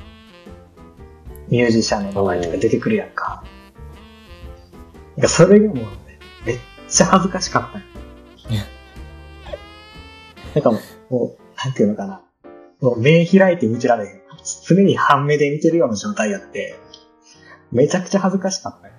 [1.49, 3.43] ミュージシャンの名前とか出てくるやんか。
[5.19, 7.79] なんかそれがもうね、めっちゃ恥ずかしかった
[10.55, 10.79] なんかも
[11.09, 12.21] う、もう、なんていうのかな。
[12.79, 14.21] もう目開いて見てられへん。
[14.65, 16.79] 常に半目で見てるような状態やって、
[17.69, 18.93] めちゃくちゃ恥ずかしかったよ。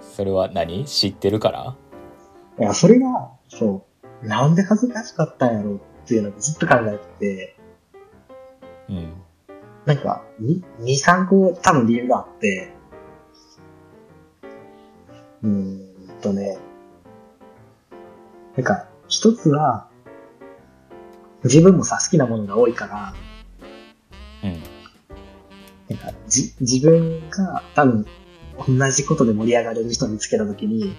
[0.00, 0.84] それは何？
[0.86, 1.76] 知ってるから？
[2.58, 3.86] いや、それが、そ
[4.24, 7.56] う、なんで恥ずかしかったんやろうっていうのをずっと考えてて、
[8.88, 9.12] うん。
[9.86, 12.74] なんか、2、3個多分理由があって、
[15.42, 16.58] うーんとね、
[18.56, 19.88] なんか、一つは、
[21.44, 23.14] 自分もさ、好きなものが多いから、
[24.42, 24.62] うん。
[25.88, 28.06] なんか、じ、自分が多分、
[28.66, 30.96] 同じことで盛り上がれる人を見つけたときに、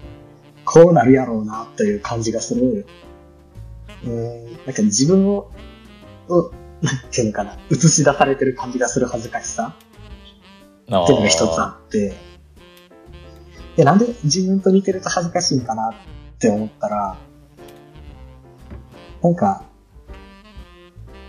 [0.64, 2.86] こうなるやろうな、という感じがする。
[4.04, 5.50] うーん、なんか自分を、
[6.28, 6.50] を、
[6.80, 9.74] なんていうのかな、映し出されてる感じがする恥ずかしさ
[10.88, 12.29] あっていうのが一つあって、
[13.80, 17.16] で、なんで自分と似てると恥ずかしいんかなって思ったら、
[19.22, 19.64] なんか、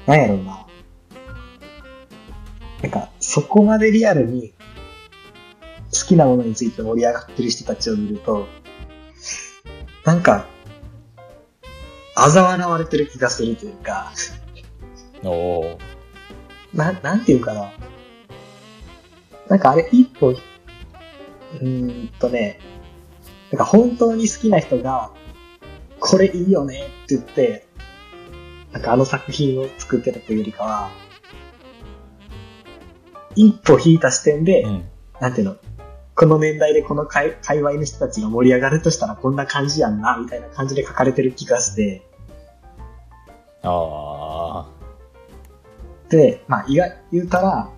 [0.06, 0.68] なんやろうな。
[2.84, 4.54] なんか、そこまでリアルに
[5.94, 8.48] 好きなものについて盛り上がってる人たちを見ると、
[10.04, 10.46] なんか、
[12.18, 14.12] 嘲笑われてる気がするというか、
[15.24, 15.78] おお
[16.74, 17.72] な、なんていうかな。
[19.48, 20.36] なんかあれ一歩、
[21.60, 22.60] うーんとね、
[23.52, 25.12] なんか本当に好きな人が、
[26.00, 27.68] これいいよねって言って、
[28.72, 30.92] なんかあの作品を作ってたというよりかは、
[33.36, 34.86] 一歩引いた視点で、うん。
[35.20, 35.56] なんていうの、
[36.16, 42.02] この年代でこの界界隈の人たちが盛り上がるとしたらこんな感じやんな、みたいな感じで書かれてる気がして、
[43.64, 44.68] あ
[46.10, 47.70] で、まあ、意外、言うたら、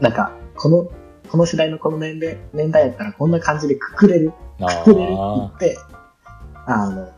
[0.00, 0.90] なんか、この、
[1.32, 4.34] この世代のこの年齢、年代やったらこんな感じでくくれる、
[4.84, 5.78] くくれるって言あって、
[6.66, 7.08] あの、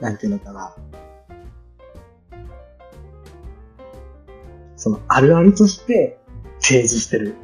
[0.00, 0.72] なんていうのかな。
[4.76, 6.20] その、あるあるとして
[6.60, 7.34] 提示してる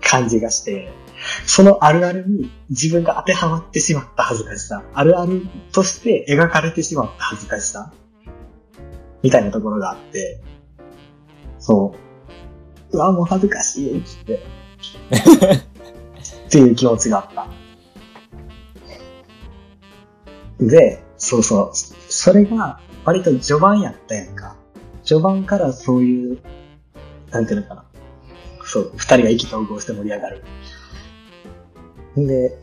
[0.00, 0.92] 感じがして、
[1.46, 5.42] そのあるあるに自分が当てはまってしまった恥ずかしさ、あるある
[5.72, 7.92] として描かれてしまった恥ずかしさ、
[9.24, 10.40] みたいなところがあって、
[11.58, 11.92] そ
[12.92, 12.96] う。
[12.96, 14.63] うわ、もう恥ずかしいって。
[16.46, 17.46] っていう気持ちがあった。
[20.60, 21.76] で、そうそう。
[22.08, 24.56] それが割と序盤やったやんか。
[25.04, 26.38] 序盤からそういう、
[27.30, 27.84] なんていうのかな。
[28.64, 30.42] そう、二人が意気投合して盛り上がる。
[32.16, 32.58] で、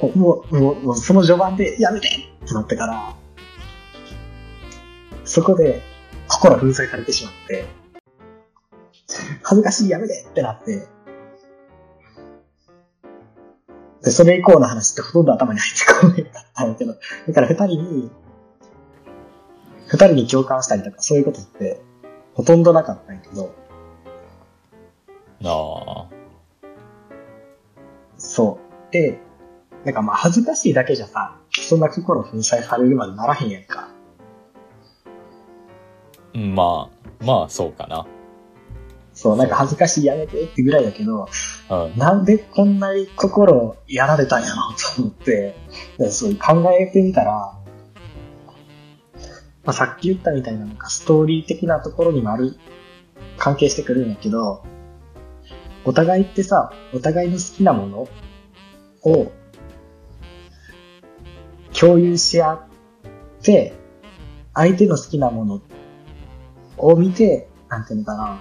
[0.00, 3.14] もう、もう、もうその序盤でやめてってなったから、
[5.24, 5.80] そこで
[6.26, 7.64] 心粉砕されてしまって、
[9.42, 10.88] 恥ずかしいやめてってなって、
[14.02, 16.94] で、それ以降の話ってほとんど頭に入ってこないかったんやけど、
[17.28, 18.10] だから二人に、
[19.86, 21.80] 二人に共感したりとかそういうことって
[22.34, 23.54] ほとんどなかったんやけど、
[25.44, 26.22] ああ。
[28.16, 28.92] そう。
[28.92, 29.18] で、
[29.84, 33.88] なんかまあ恥ずかしいだけじゃさ、そんな心粉砕されるまでならへんやんか。
[36.34, 38.06] うんまあ、まあ、そうかな。
[39.14, 41.28] そう、なんか恥ずかしいやめてってぐらいだけど、
[41.70, 41.98] うん。
[41.98, 45.56] なんでこんなに心やられたんやろうと思って、
[45.98, 47.58] でそう考えてみたら、
[49.64, 52.56] まあ、さっき言ったみたいななんかストーリー的なところにもある、
[53.36, 54.64] 関係してくるんやけど、
[55.84, 58.08] お互いってさ、お互いの好きなもの
[59.02, 59.32] を
[61.78, 62.60] 共有し合っ
[63.42, 63.74] て、
[64.54, 65.60] 相手の好きなもの
[66.78, 68.40] を見て、なんていうのかな、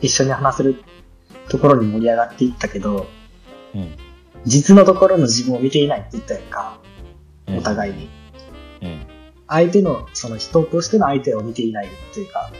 [0.00, 0.82] 一緒に話せる
[1.48, 3.06] ところに盛り上がっていったけど、
[3.74, 3.96] うん。
[4.46, 6.80] 実のところの自分を見ていないって言ったやんか、
[7.46, 8.08] うんお互いに。
[8.82, 9.06] うん。
[9.48, 12.50] 相手の、その人としての相手を見ていないっていうか、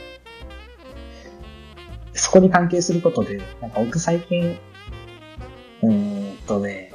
[2.13, 4.59] そこに関係することで、なんか僕最近、
[5.83, 6.93] うーんとね、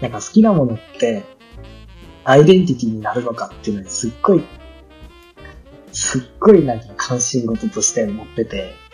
[0.00, 1.24] なんか好きなものって、
[2.24, 4.42] アイデンティティになるのかっていうのにすっごい、
[5.92, 8.85] すっごいなんか関心事として持ってて、うん。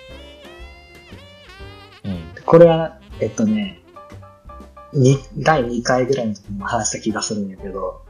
[2.53, 3.81] これは、えっとね、
[4.93, 8.05] に第2回ぐらいの時にも話した気がするんだけど、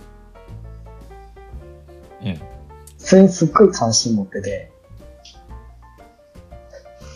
[2.20, 2.40] うん。
[2.98, 4.72] それにすっごい関心持ってて、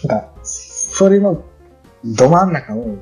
[0.05, 1.43] なんか、それの
[2.05, 2.97] ど真ん中を、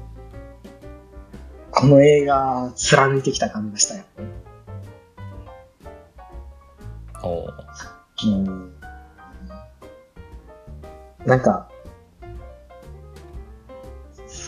[1.70, 4.06] この映画貫いてきた感じがしたよね。
[7.22, 7.54] おう
[8.24, 8.74] うん。
[11.26, 11.73] なんか、好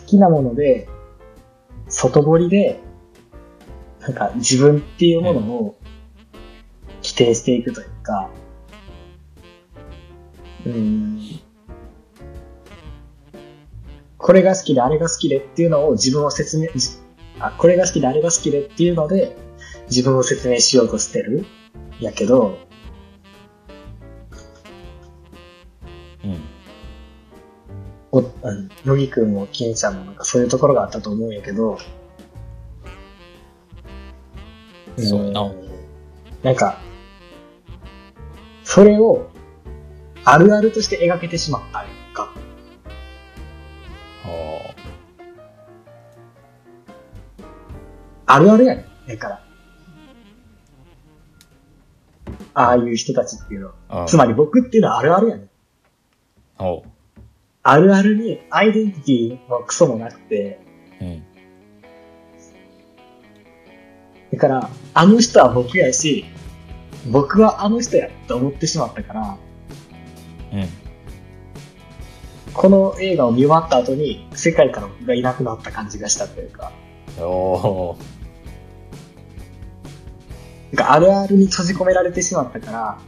[0.07, 0.89] きなもので、
[1.89, 2.81] 外堀で、
[4.01, 5.79] なんか自分っていうものを
[7.03, 8.31] 規定していくというか、
[10.65, 11.21] うん。
[14.17, 16.99] これが好きであれが好きでっていうのを自分を説明、じ
[17.39, 19.37] あ、これが好きであれが好きでっていうので
[19.89, 21.45] 自分を説明しようとしてる。
[22.01, 22.59] やけど、
[28.17, 31.79] お、うん、乃木くんも金ちゃんもなんかそういうところがあったと思うんやけど、
[34.97, 35.53] そうやな。
[36.43, 36.79] なんか、
[38.65, 39.29] それを、
[40.25, 42.33] あるあるとして描けてしまったか。
[44.27, 44.75] おう
[48.25, 49.09] あるあるやねん。
[49.09, 49.43] だから。
[52.55, 54.01] ああいう人たちっていうのは。
[54.03, 54.07] うん。
[54.07, 55.51] つまり僕っていうのはあるあるやねん。
[56.59, 56.96] おう
[57.69, 60.61] あるあるにアイデンティティのクソもなくて、
[61.01, 61.25] うん。
[64.33, 66.27] だから、あの人は僕やし、
[67.11, 69.37] 僕はあの人やって思ってしまったから、
[70.53, 70.69] うん。
[72.55, 76.71] この映画を見終わった後に、世界から僕がいなくなった感じがしたというか。
[77.19, 77.99] おお。
[80.71, 82.99] なんかあるあるに閉じ込められてしまったから、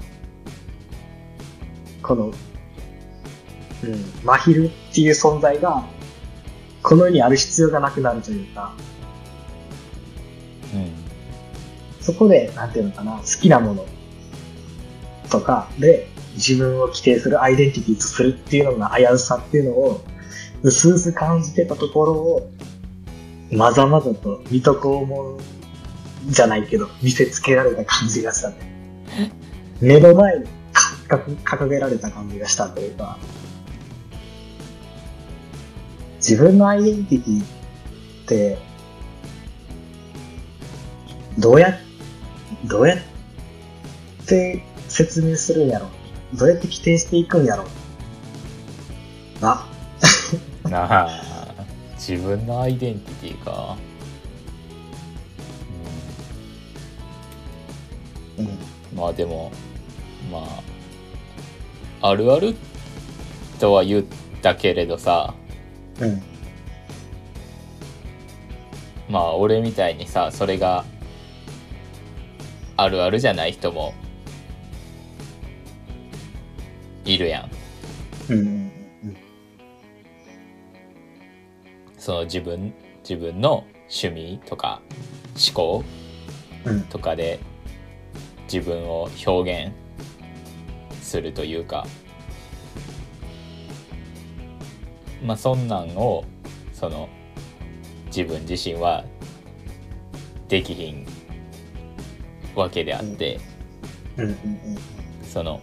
[2.02, 2.32] この
[3.84, 5.84] うん、真昼っていう存在が、
[6.82, 8.74] この世にある必要がなくなるというか、
[10.74, 11.08] うん
[12.08, 13.84] そこで、なんていうのかな、好きなもの
[15.28, 20.00] とかで自分を規定するアイデンティティとするっていうのが危うさっていうのを、
[20.62, 22.50] うすうす感じてたところを、
[23.52, 25.38] まざまざと水戸黄門
[26.28, 28.56] じゃないけど、見せつけられた感じがしたね。
[29.82, 30.46] 目の前に
[31.08, 33.18] か掲げられた感じがしたというか、
[36.28, 37.46] 自分のアイデンティティっ
[38.26, 38.58] て、
[41.38, 41.78] どうや、
[42.66, 42.98] どうやっ
[44.26, 45.88] て説明するんやろ
[46.34, 47.64] どうやって規定していくんやろ
[49.40, 49.66] あ、
[50.68, 51.06] な。
[51.08, 51.64] あ
[51.94, 53.78] 自分のアイデンティティか。
[58.38, 58.44] うん。
[58.44, 58.58] うん。
[58.94, 59.50] まあでも
[60.30, 60.46] ま
[62.02, 62.54] ああるある
[63.58, 64.04] とは言っ
[64.42, 65.32] たけれどさ。
[66.00, 66.22] うん。
[69.08, 70.84] まあ俺みたいにさそれが
[72.76, 73.94] あるあるじゃない人も
[77.04, 77.40] いるや
[78.28, 78.38] んうん。
[78.38, 79.16] うん。
[81.98, 82.72] その自分
[83.02, 84.80] 自分の趣味とか
[85.34, 85.84] 思考
[86.64, 86.82] うん。
[86.82, 87.40] とかで
[88.52, 89.72] 自分を表現
[91.02, 91.86] するというか
[95.22, 96.24] まあそんなんを
[96.72, 97.08] その
[98.06, 99.04] 自分自身は
[100.48, 101.06] できひん
[102.54, 103.40] わけであって、
[104.16, 104.24] うん。
[104.26, 104.36] うん。
[105.22, 105.60] その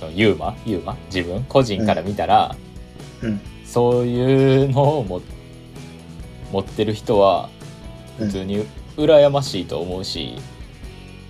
[0.00, 0.56] そのユーマ？
[0.64, 0.96] ユーマ？
[1.06, 2.56] 自分個人から見たら、
[3.22, 3.40] うん。
[3.64, 5.20] そういうのをも
[6.52, 7.48] 持ってる人は
[8.18, 8.64] うん普通に
[8.96, 10.38] 羨ましいと思うし、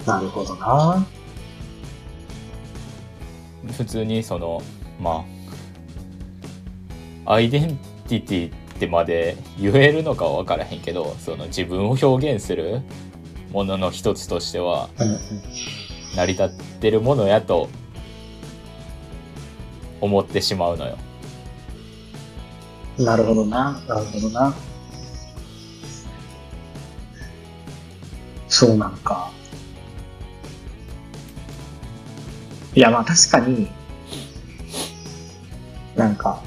[0.07, 1.05] なるほどな。
[3.73, 4.62] 普通にその
[5.01, 5.34] まあ
[7.27, 12.83] アイデンティティってまで言えるのかは分からへんけどその自分を表現する
[13.53, 14.89] ものの一つとしては。
[16.16, 16.49] 成り立っ
[16.81, 17.68] てるものやと
[20.01, 20.97] 思ってしまうのよ。
[22.99, 23.83] なるほどな。
[23.89, 24.55] なるほどな。
[28.49, 29.31] そうなんか。
[32.75, 33.68] いや、まあ確かに、
[35.97, 36.43] なんか、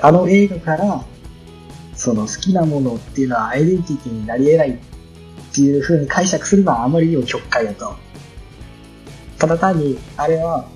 [0.00, 1.04] あの映画から、
[1.94, 4.76] その好きなものっていうのはアイデンティティになり得ないっ
[5.52, 7.96] ていう風に解釈するのはあまりにも極快だと。
[9.38, 10.68] ただ単に、あれは、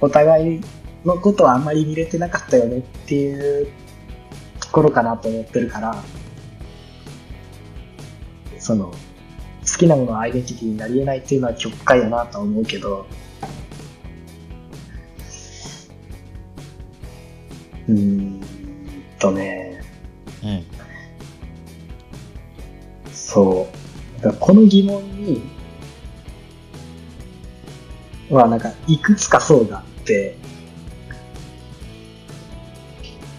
[0.00, 0.60] お互い
[1.04, 3.68] のことはあんまり見れてなかったよねっていう
[4.60, 6.02] ところかなと思ってるから、
[8.58, 13.06] その、好きなものはアイデンティティになり得ないっていうのは極快だなと思うけど、
[17.88, 18.39] うん
[19.20, 19.80] とね、
[20.42, 20.64] うん
[23.30, 23.68] そ
[24.18, 24.22] う。
[24.22, 25.42] だこの疑問に、
[28.28, 30.36] はなんか、いくつか層があって、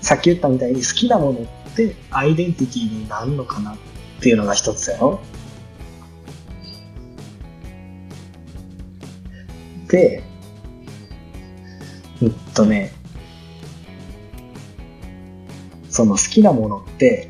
[0.02, 3.78] さっき言ったみたいに好きなものってアイデンティティになるのかなっ
[4.22, 5.20] ていうのが一つだよ。
[9.90, 10.24] で、
[12.22, 12.94] うんとね、
[16.02, 17.30] その好きなものって、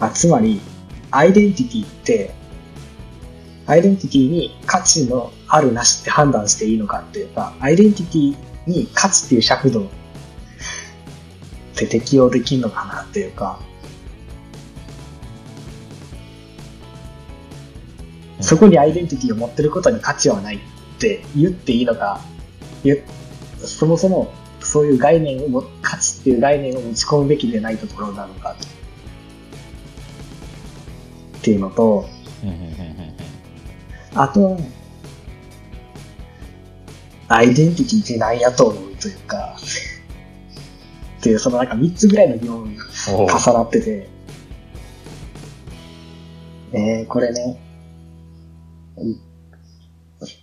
[0.00, 0.60] あつまり、
[1.12, 2.34] アイデンティティって、
[3.66, 9.86] アイデンティティに価値のあるなしって判断していいのかっていうか、アイデンティティに価値っていう尺度っ
[11.76, 13.60] て適用できるのかなっていうか、
[18.40, 20.60] そこにアイデンティティを持ってることに価値はないっ
[20.98, 22.20] て言っていいのか、
[22.82, 23.00] 言
[23.60, 24.32] そもそも
[24.72, 28.56] そういう概念をも、価値っていう概念を持ち込むべきでないところなのか。
[31.36, 32.06] っていうのと、
[34.14, 34.58] あとは、
[37.28, 39.58] アイデンティティって何やと思うというか、
[41.18, 42.84] っていう、そのなんか3つぐらいの疑問が
[43.26, 44.08] 重なってて、
[46.72, 47.60] えー、これね、
[48.96, 49.31] うん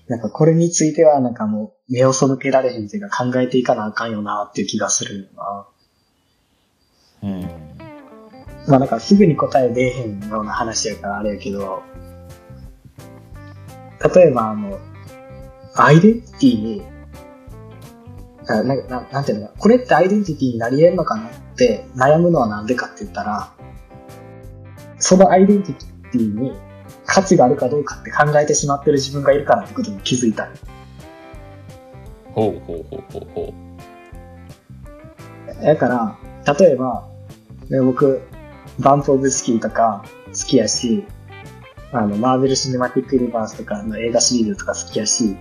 [0.08, 5.68] なんかこれについてはなんかもう目を背けられへんっていうか考えていかなあかんよなっていう気がするよな。
[7.24, 7.70] うん
[8.68, 11.82] まあなんかすぐに答え出えへんような話やからあれやけど、
[14.14, 14.80] 例えばあの、
[15.76, 16.84] アイデンティティに、
[18.48, 23.52] あなななんていうのかな、これってアイデンティティになり得るのかなって悩むのはなんでかって言ったら、
[25.00, 25.76] そのアイデンティ
[26.12, 26.54] ティに
[27.10, 30.47] 価値があるかどうかって考えてしまってる自分がいるからってことに気づいた。
[32.34, 33.53] ほうほうほうほうほ
[35.64, 36.18] だから、
[36.60, 37.10] 例えば、
[37.70, 38.22] ね僕、
[38.80, 41.03] バンプオブスキーとか好きやし、
[41.91, 45.36] あの、マーベル・シネマティック・ユニバースとかの映画シリーズとか好きやし、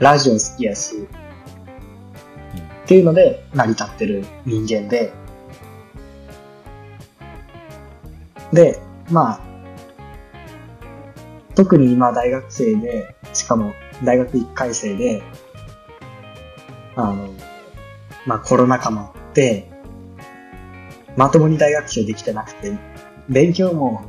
[0.00, 1.06] ラジオ好きやし、
[2.84, 5.12] っていうので成り立ってる人間で、
[8.52, 9.47] で、まあ、
[11.58, 15.24] 特に今大学生で、しかも大学1回生で、
[16.94, 17.34] あの、
[18.26, 19.68] まあコロナ禍もあって、
[21.16, 22.78] まともに大学生できてなくて、
[23.28, 24.04] 勉強も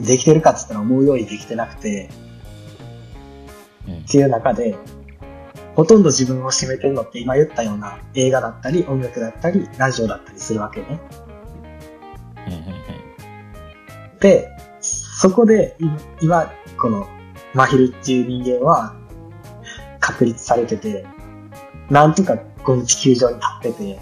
[0.00, 2.08] できてるかっつったら思うようにできてなくて、
[3.86, 3.90] う。
[3.90, 4.10] うんっ。
[4.10, 4.78] ていう中で、
[5.74, 11.00] ほとんど自分を占めてるのって今言ったような映画だったり、音楽だったり、ラジオだったりするわけね。
[14.20, 14.55] で、
[15.26, 15.76] そこで、
[16.20, 17.08] 今、この、
[17.52, 18.94] マヒルっていう人間は、
[19.98, 21.04] 確立されてて、
[21.90, 23.98] なんとかこの地球上に立ってて、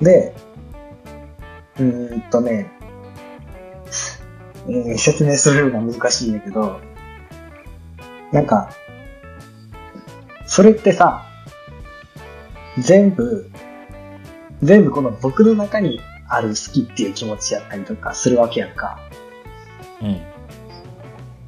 [0.00, 0.34] で、
[1.76, 2.70] うーんとね、
[4.68, 6.78] うん説明するのが難しいんだけど、
[8.30, 8.70] なんか、
[10.46, 11.24] それってさ、
[12.78, 13.50] 全部、
[14.62, 18.98] 全部この僕の中にある好きっていう気持ちやったりとかするわけやんか。
[20.00, 20.08] うん。
[20.08, 20.20] うん。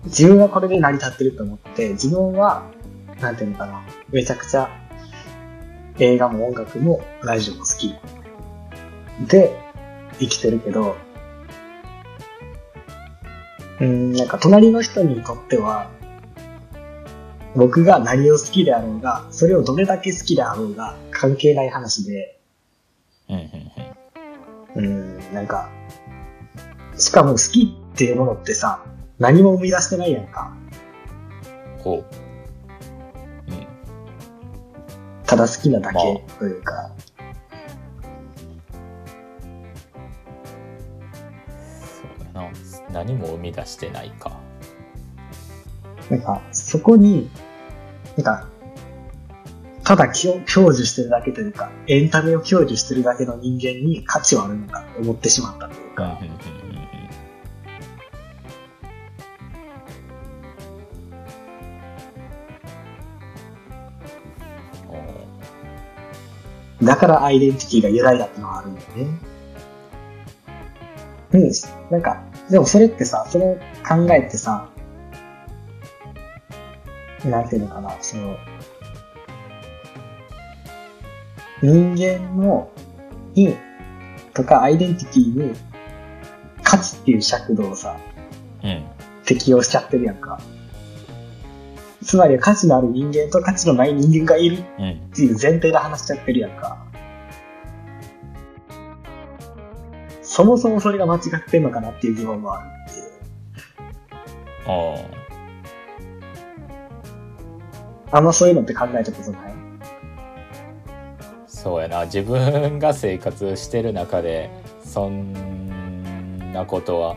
[0.05, 2.65] 自分はこれで成り立ってると思って、自分は、
[3.21, 4.71] なんていうのかな、めちゃくちゃ
[5.99, 7.95] 映画も音楽もラジオも好き。
[9.27, 9.57] で、
[10.19, 10.97] 生きてるけど、
[13.81, 15.91] うーん、なんか隣の人にとっては、
[17.57, 22.39] 僕が何を好きであろうが、それをどれだけ好きであろうが関係ない話で、
[23.29, 23.43] うんうん
[24.79, 25.69] うーん、なんか、
[26.97, 28.85] しかも好きっていうものってさ、
[29.19, 30.53] 何も生み出してないやんか。
[31.77, 31.83] うん。
[31.83, 32.05] ほう。
[33.49, 33.67] うん。
[35.27, 36.93] ただ好きなだまあけというか、
[41.75, 42.51] そうだな。
[42.93, 44.39] 何も生み出してないか。
[46.09, 47.29] なんか、そこに、
[48.17, 48.49] なんか、
[49.89, 56.21] ただ享受してるだけというか、エンタメを享受してるだけの人間に価値はあるのかと思ってしまったというか、
[66.83, 69.07] だからアイデンティティが由来だってのはあるんだよね。
[71.33, 71.51] うん、
[71.91, 73.57] なんか、でもそれってさ、その
[73.89, 74.69] 考えってさ、
[77.25, 78.37] なんていうのかな、その、
[81.63, 82.71] 人間の、
[83.35, 83.57] に、
[84.35, 85.55] とかアイデンティティに、
[86.63, 87.97] 価値っていう尺度をさ、
[88.63, 88.85] うん。
[89.25, 90.41] 適用しちゃってるやんか。
[92.03, 94.91] つまり価値のある人間と価値のない人間がいるうん。
[94.93, 96.79] っていう前提で話しちゃってるやんか。
[100.23, 103.07] そもそもそれが間違ってんのかなっていう疑問もあるっていう。
[104.67, 105.19] おー
[108.11, 109.48] あんまそういうのって考えたことない
[111.69, 114.49] そうやな自分が生活してる中で
[114.83, 117.17] そんなことは、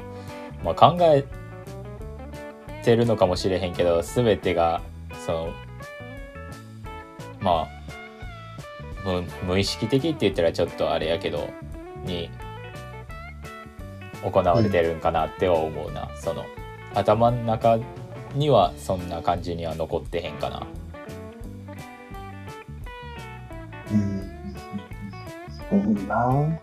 [0.62, 1.24] まあ、考え
[2.84, 4.82] てるのかもしれへんけど全てが
[5.26, 5.54] その
[7.40, 7.68] まあ
[9.06, 9.24] 無
[9.54, 11.50] 無意識的って言ったらちょっとあれやけど
[12.04, 12.30] に
[14.22, 16.46] 行われてるんかなっては思うな、その
[16.94, 17.80] 頭の中
[18.36, 20.68] にはそんな感じには残ってへんかな。
[25.72, 26.60] そうな。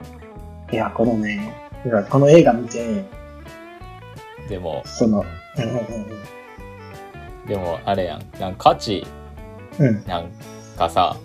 [0.71, 1.53] いや、このね、
[2.11, 3.05] この映画見て、
[4.49, 5.25] でもその、
[7.47, 9.07] でもあれやんなんか価値
[9.79, 10.05] うんうん。
[10.07, 10.31] なん
[10.77, 11.17] かさ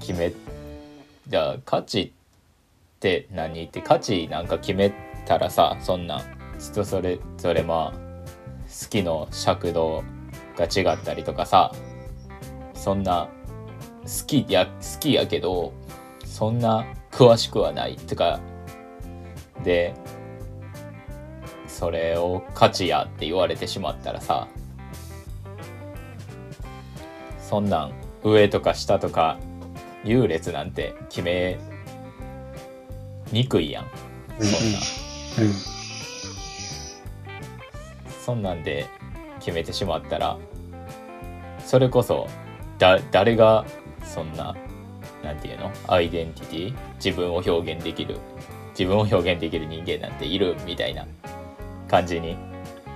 [0.00, 0.32] 決め
[1.28, 2.10] じゃあ価値っ
[2.98, 4.92] て何って価値なんか決め
[5.26, 6.22] たらさそんな
[6.58, 7.98] 人それぞれまあ
[8.68, 10.02] 好きの尺度
[10.56, 11.72] が違ったりとかさ
[12.74, 13.28] そんな
[14.02, 15.72] 好きや好きやけど
[16.42, 17.94] そんな詳しくはない。
[17.94, 18.40] とか
[19.62, 19.94] で
[21.68, 24.48] それを価値やって言われてしまったらさ
[27.38, 27.92] そんなん
[28.24, 29.38] 上とか下とか
[30.02, 31.60] 優劣なんて決め
[33.30, 33.86] にくいやん。
[34.40, 34.78] そんな。
[35.38, 35.52] うん。
[38.20, 38.88] そんなんで
[39.38, 40.36] 決めてしまったら
[41.64, 42.26] それこそ
[42.78, 43.64] だ誰が
[44.02, 44.56] そんな
[45.22, 45.70] なんていうの？
[45.88, 48.18] アイデンティティ自分を表現できる？
[48.78, 50.56] 自分を表現できる人間なんている？
[50.66, 51.06] みたいな
[51.88, 52.36] 感じに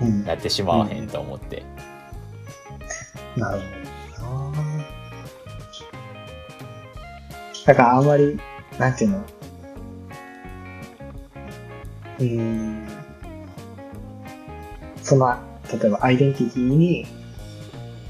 [0.01, 0.25] うん。
[0.25, 1.63] なってしまわへんと思って、
[3.37, 3.61] なる
[4.19, 4.63] ほどな。
[7.65, 8.39] だからあんまり、
[8.79, 9.25] なんていうの？
[12.19, 12.89] うーん。
[15.03, 15.35] その、
[15.73, 17.07] 例えばアイデンティティに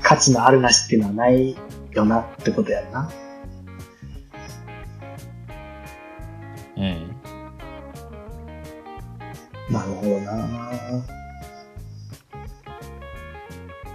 [0.03, 1.57] 価値のあるなしっていうのはない
[1.93, 3.11] よなってことやんな。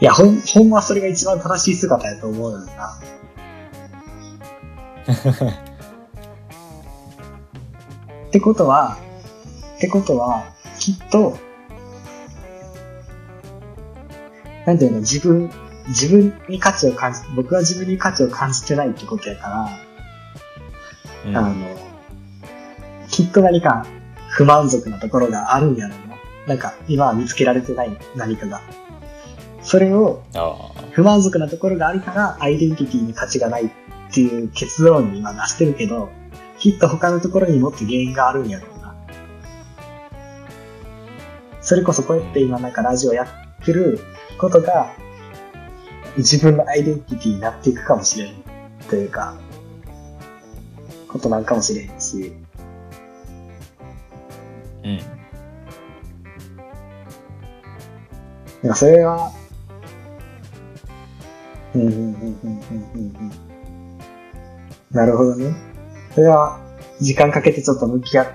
[0.01, 2.99] いや、ほん、ほんまそれが一番正しい姿やと思うのよな。
[8.27, 8.97] ってことは、
[9.77, 10.45] ってことは、
[10.79, 11.37] きっと、
[14.65, 15.51] なんていうの、自分、
[15.89, 19.69] 自分に価値を感じ、僕は自分に価値を感じてないってことやから、
[21.27, 21.53] うんあの、
[23.07, 23.85] きっと何か
[24.29, 26.15] 不満足なところがあるんやろうな。
[26.47, 28.61] なんか今は見つけられてない何かが。
[29.64, 33.70] それをあ不満足なところがあるからアイデンティティに価値がないっ
[34.14, 36.09] ていう結論に今出してるけど、
[36.59, 38.95] きっと他のところにもっと原因があるんやろうな。
[41.62, 43.24] それこそこうやって今なんかラジオや
[43.62, 43.99] ってる
[44.38, 44.93] ことが
[46.18, 48.34] 自分のアイデンティティになっていくかもしれん
[48.89, 49.38] というか、
[51.07, 52.34] ことなんかもしれんし、
[54.84, 54.97] うん。
[58.64, 59.32] なんかそれは、
[61.76, 63.32] うん、うん、うん、うん、うん、うん。
[64.91, 65.53] なるほどね。
[66.13, 66.59] それは、
[66.99, 68.28] 時間かけてちょっと向き合っ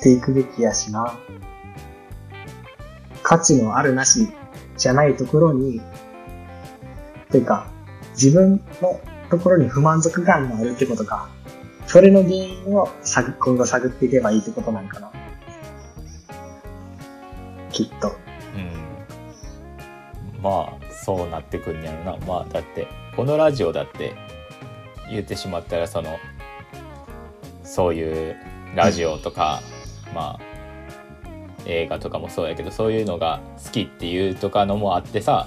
[0.00, 1.18] ていくべきやしな。
[3.22, 4.28] 価値のあるなし
[4.76, 5.80] じゃないところに、
[7.30, 7.66] というか、
[8.12, 9.00] 自分の
[9.30, 11.28] ところに不満足感があるってことか。
[11.86, 15.10] それの原因を探今後探っていけばいいってことなんかな。
[17.70, 18.16] きっと。
[18.54, 22.16] うんまあそうなってくんやろな。
[22.26, 22.86] まあだって
[23.16, 24.14] このラジオだって
[25.10, 26.16] 言ってしまったらその
[27.64, 28.36] そういう
[28.76, 29.60] ラジオとか、
[30.14, 30.40] まあ
[31.66, 35.46] 映画とかもそうやけどそういうのが好きっていうとかのもあってさ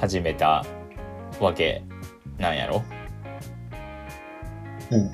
[0.00, 0.64] 始めた
[1.40, 1.82] わけ
[2.38, 2.82] なんやろ？
[4.90, 5.12] うんうん。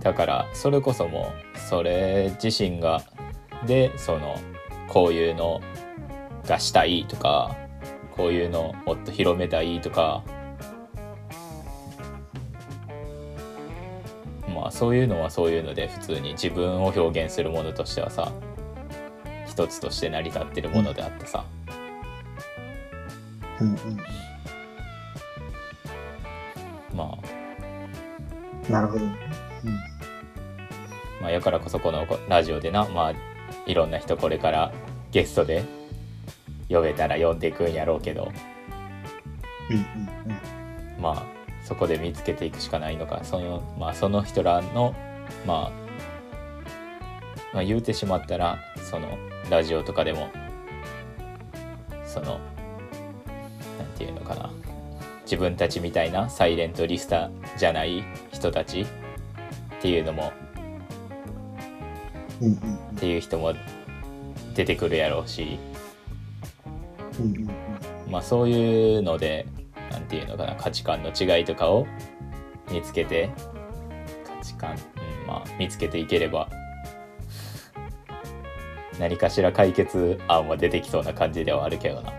[0.00, 3.02] だからそれこそもうそれ自身が
[3.66, 4.36] でその
[4.88, 5.60] こういうの
[6.46, 7.56] がしたいとか
[8.16, 10.24] こういうのをもっと広めたいとか
[14.54, 18.32] まあそういうのはそういうので普通に自分を表現するものとしてはさ
[19.46, 21.44] 一つとして成り立ってるものであってさ、
[23.60, 23.76] うんうん。
[26.94, 27.16] ま
[28.68, 29.16] あなるほどね。
[31.20, 33.14] まあ、やからこそこのラジオでな、まあ、
[33.66, 34.72] いろんな人これから
[35.10, 35.64] ゲストで
[36.68, 38.32] 呼べたら呼んでいくんやろうけど、
[39.70, 39.76] うん。
[39.76, 39.82] うん
[40.96, 41.02] うん。
[41.02, 41.26] まあ、
[41.62, 44.94] そこで見つけていくしかないのか、その、まあ、その人らの、
[45.46, 45.86] まあ、
[47.52, 48.58] まあ、言うてしまったら、
[48.90, 49.18] その、
[49.50, 50.28] ラジオとかでも、
[52.04, 52.38] その、
[53.78, 54.50] なんていうのかな、
[55.22, 58.86] 自分たちみたいなサイレントリスタじゃない人たちっ
[59.80, 60.32] ていうのも
[62.40, 63.54] っていう人も
[64.54, 65.58] 出てくるやろうし、
[68.10, 69.46] まあ、そういうので
[69.90, 71.86] なんていうのかな価値観の違いとかを
[72.70, 73.30] 見つけて
[74.24, 76.48] 価値観、うんまあ、見つけていければ
[78.98, 82.12] 何かしら解決案は出てきそうな感じではあるけどな。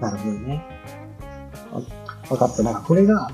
[0.00, 0.62] なるほどね。
[1.72, 1.80] わ
[2.28, 2.62] わかった。
[2.62, 3.30] なんかこれが、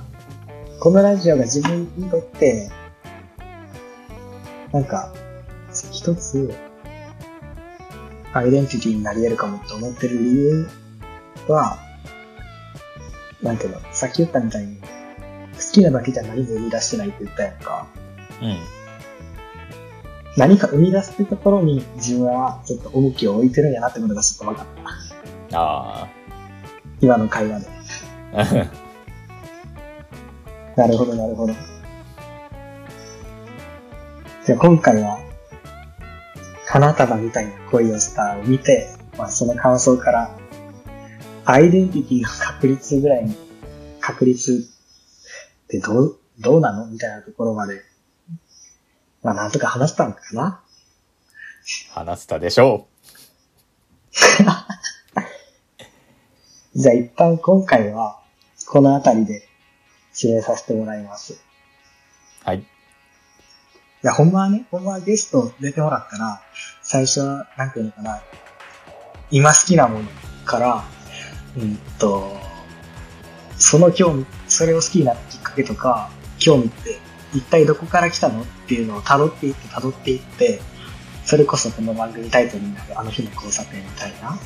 [0.80, 2.70] このラジオが自分にとって、
[4.72, 5.12] なんか、
[6.08, 6.54] 一つ、
[8.32, 10.66] アイデンティティになり得るかもって思ってる理由
[11.48, 11.76] は、
[13.42, 14.82] なんていうの、さっき言ったみたいに、好
[15.72, 17.86] きなだけじゃ何も生み出してないって言ったやんか。
[18.40, 18.56] うん
[20.36, 24.66] 何か生み出すってところに自分はちょっと重きを置いてるんやなってことがちょっと分かっ
[25.50, 25.60] た。
[25.60, 26.08] あ
[27.00, 27.66] 今の会話で。
[28.34, 28.44] あ
[30.80, 31.52] なるほど、なるほど。
[34.46, 35.18] じゃあ今回は、
[36.70, 40.38] 花束みたいな恋をしたを見て、まあその感想から、
[41.46, 43.34] アイデンティティの確率ぐらいの、
[44.00, 44.68] 確率
[45.64, 46.86] ってどう、どうなの？
[46.86, 47.82] みたいなところまで、
[49.22, 50.62] まあなんとか話したのかな？
[51.94, 52.86] 話せたでしょ
[56.74, 58.20] じゃあ一旦今回は、
[58.66, 59.48] この辺りで
[60.12, 61.40] 締めさせてもらいます。
[62.44, 62.66] はい。
[64.02, 66.40] いや、ほんまはね、ほんまはゲスト出てもらったら、
[66.82, 68.22] 最初は、なんていうのかな、
[69.30, 70.08] 今好きなもの
[70.44, 70.84] から、
[71.56, 72.36] うんと、
[73.56, 76.98] その興味、それを好きになったきっかけとか、興味って、
[77.34, 80.60] 一体どこから来たのっていうのを辿っていって辿っていって、
[81.24, 84.38] それこそこの番組タイトルになるあの日の交差点みたいな、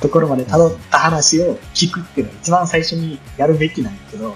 [0.00, 4.34] ところまで辿った話を聞くっていうのが一番最初にやるべきなんだけど、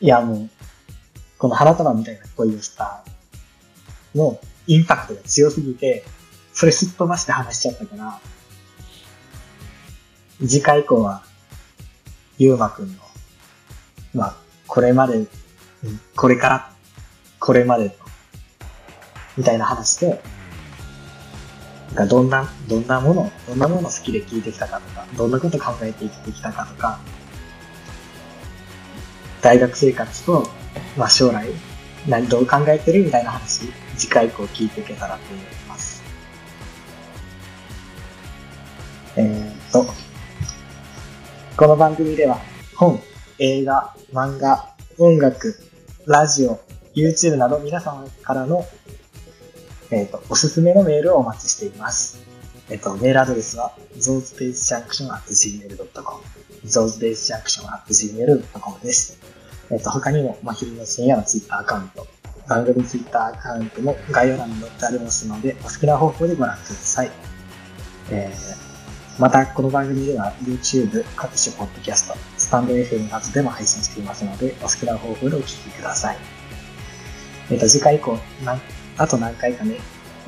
[0.00, 0.59] いやもう、
[1.40, 3.02] この花束みたいな恋をした
[4.14, 6.04] のインパクトが強すぎて、
[6.52, 8.20] それすっ飛ばして話しちゃったから、
[10.46, 11.22] 次回以降は、
[12.36, 12.94] ゆうまくんの、
[14.12, 14.36] まあ、
[14.66, 15.26] これまで、
[16.14, 16.72] これから、
[17.38, 17.96] これまで、
[19.38, 20.22] みたいな話で、
[21.88, 27.00] なんかどんな、どんなもの、どんなもの好きで聞いてきたかとか、どんなこと考えて生きてきたかとか、
[29.40, 30.59] 大学生活と、
[30.96, 31.48] まあ将来、
[32.08, 36.02] 何、どう考えてるみたいな話、次回以降聞いていけたらと思います。
[39.16, 39.86] えーと、
[41.56, 42.38] この番組では
[42.76, 43.00] 本、
[43.38, 45.56] 映画、漫画、音楽、
[46.06, 46.60] ラジオ、
[46.94, 48.66] YouTube など皆様からの、
[49.90, 52.20] えっ、と、おすすめのメールをお待ちしています。
[52.70, 56.22] えっ、と、メールアドレスは、zoespace.junction.gmail.com
[56.64, 59.18] zoespace.junction.gmail.com です。
[59.70, 62.06] えっ、と、他にも、まひるの深夜の Twitter アカウント、
[62.48, 67.10] 番組 Twitter アカウントも概要欄に載ってありますので、お好きな方法でご覧ください。
[68.10, 68.70] えー
[69.20, 76.16] また、この番組では YouTube、各種ポッドキャスト、スタンド FM などでも配信していますので、お好きな方法でお聞きください。
[77.50, 78.60] えっ、と、次回以降、なん
[78.96, 79.76] あと何回かね、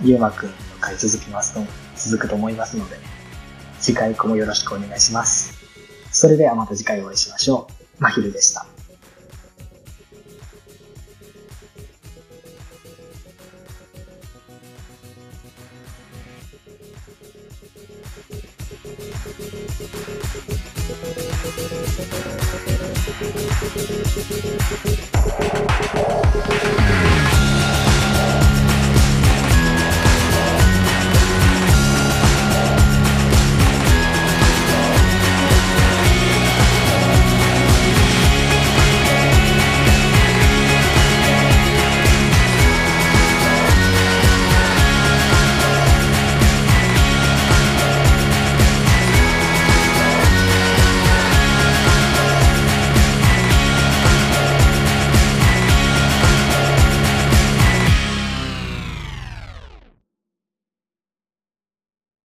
[0.02, 1.60] ゆうまくんの回続きますと、
[1.96, 2.96] 続くと思いますので、
[3.80, 5.54] 次回以降もよろしくお願いします。
[6.10, 7.68] それではまた次回お会いしましょ
[7.98, 8.02] う。
[8.02, 8.66] まひるでした。
[23.74, 24.82] 「Música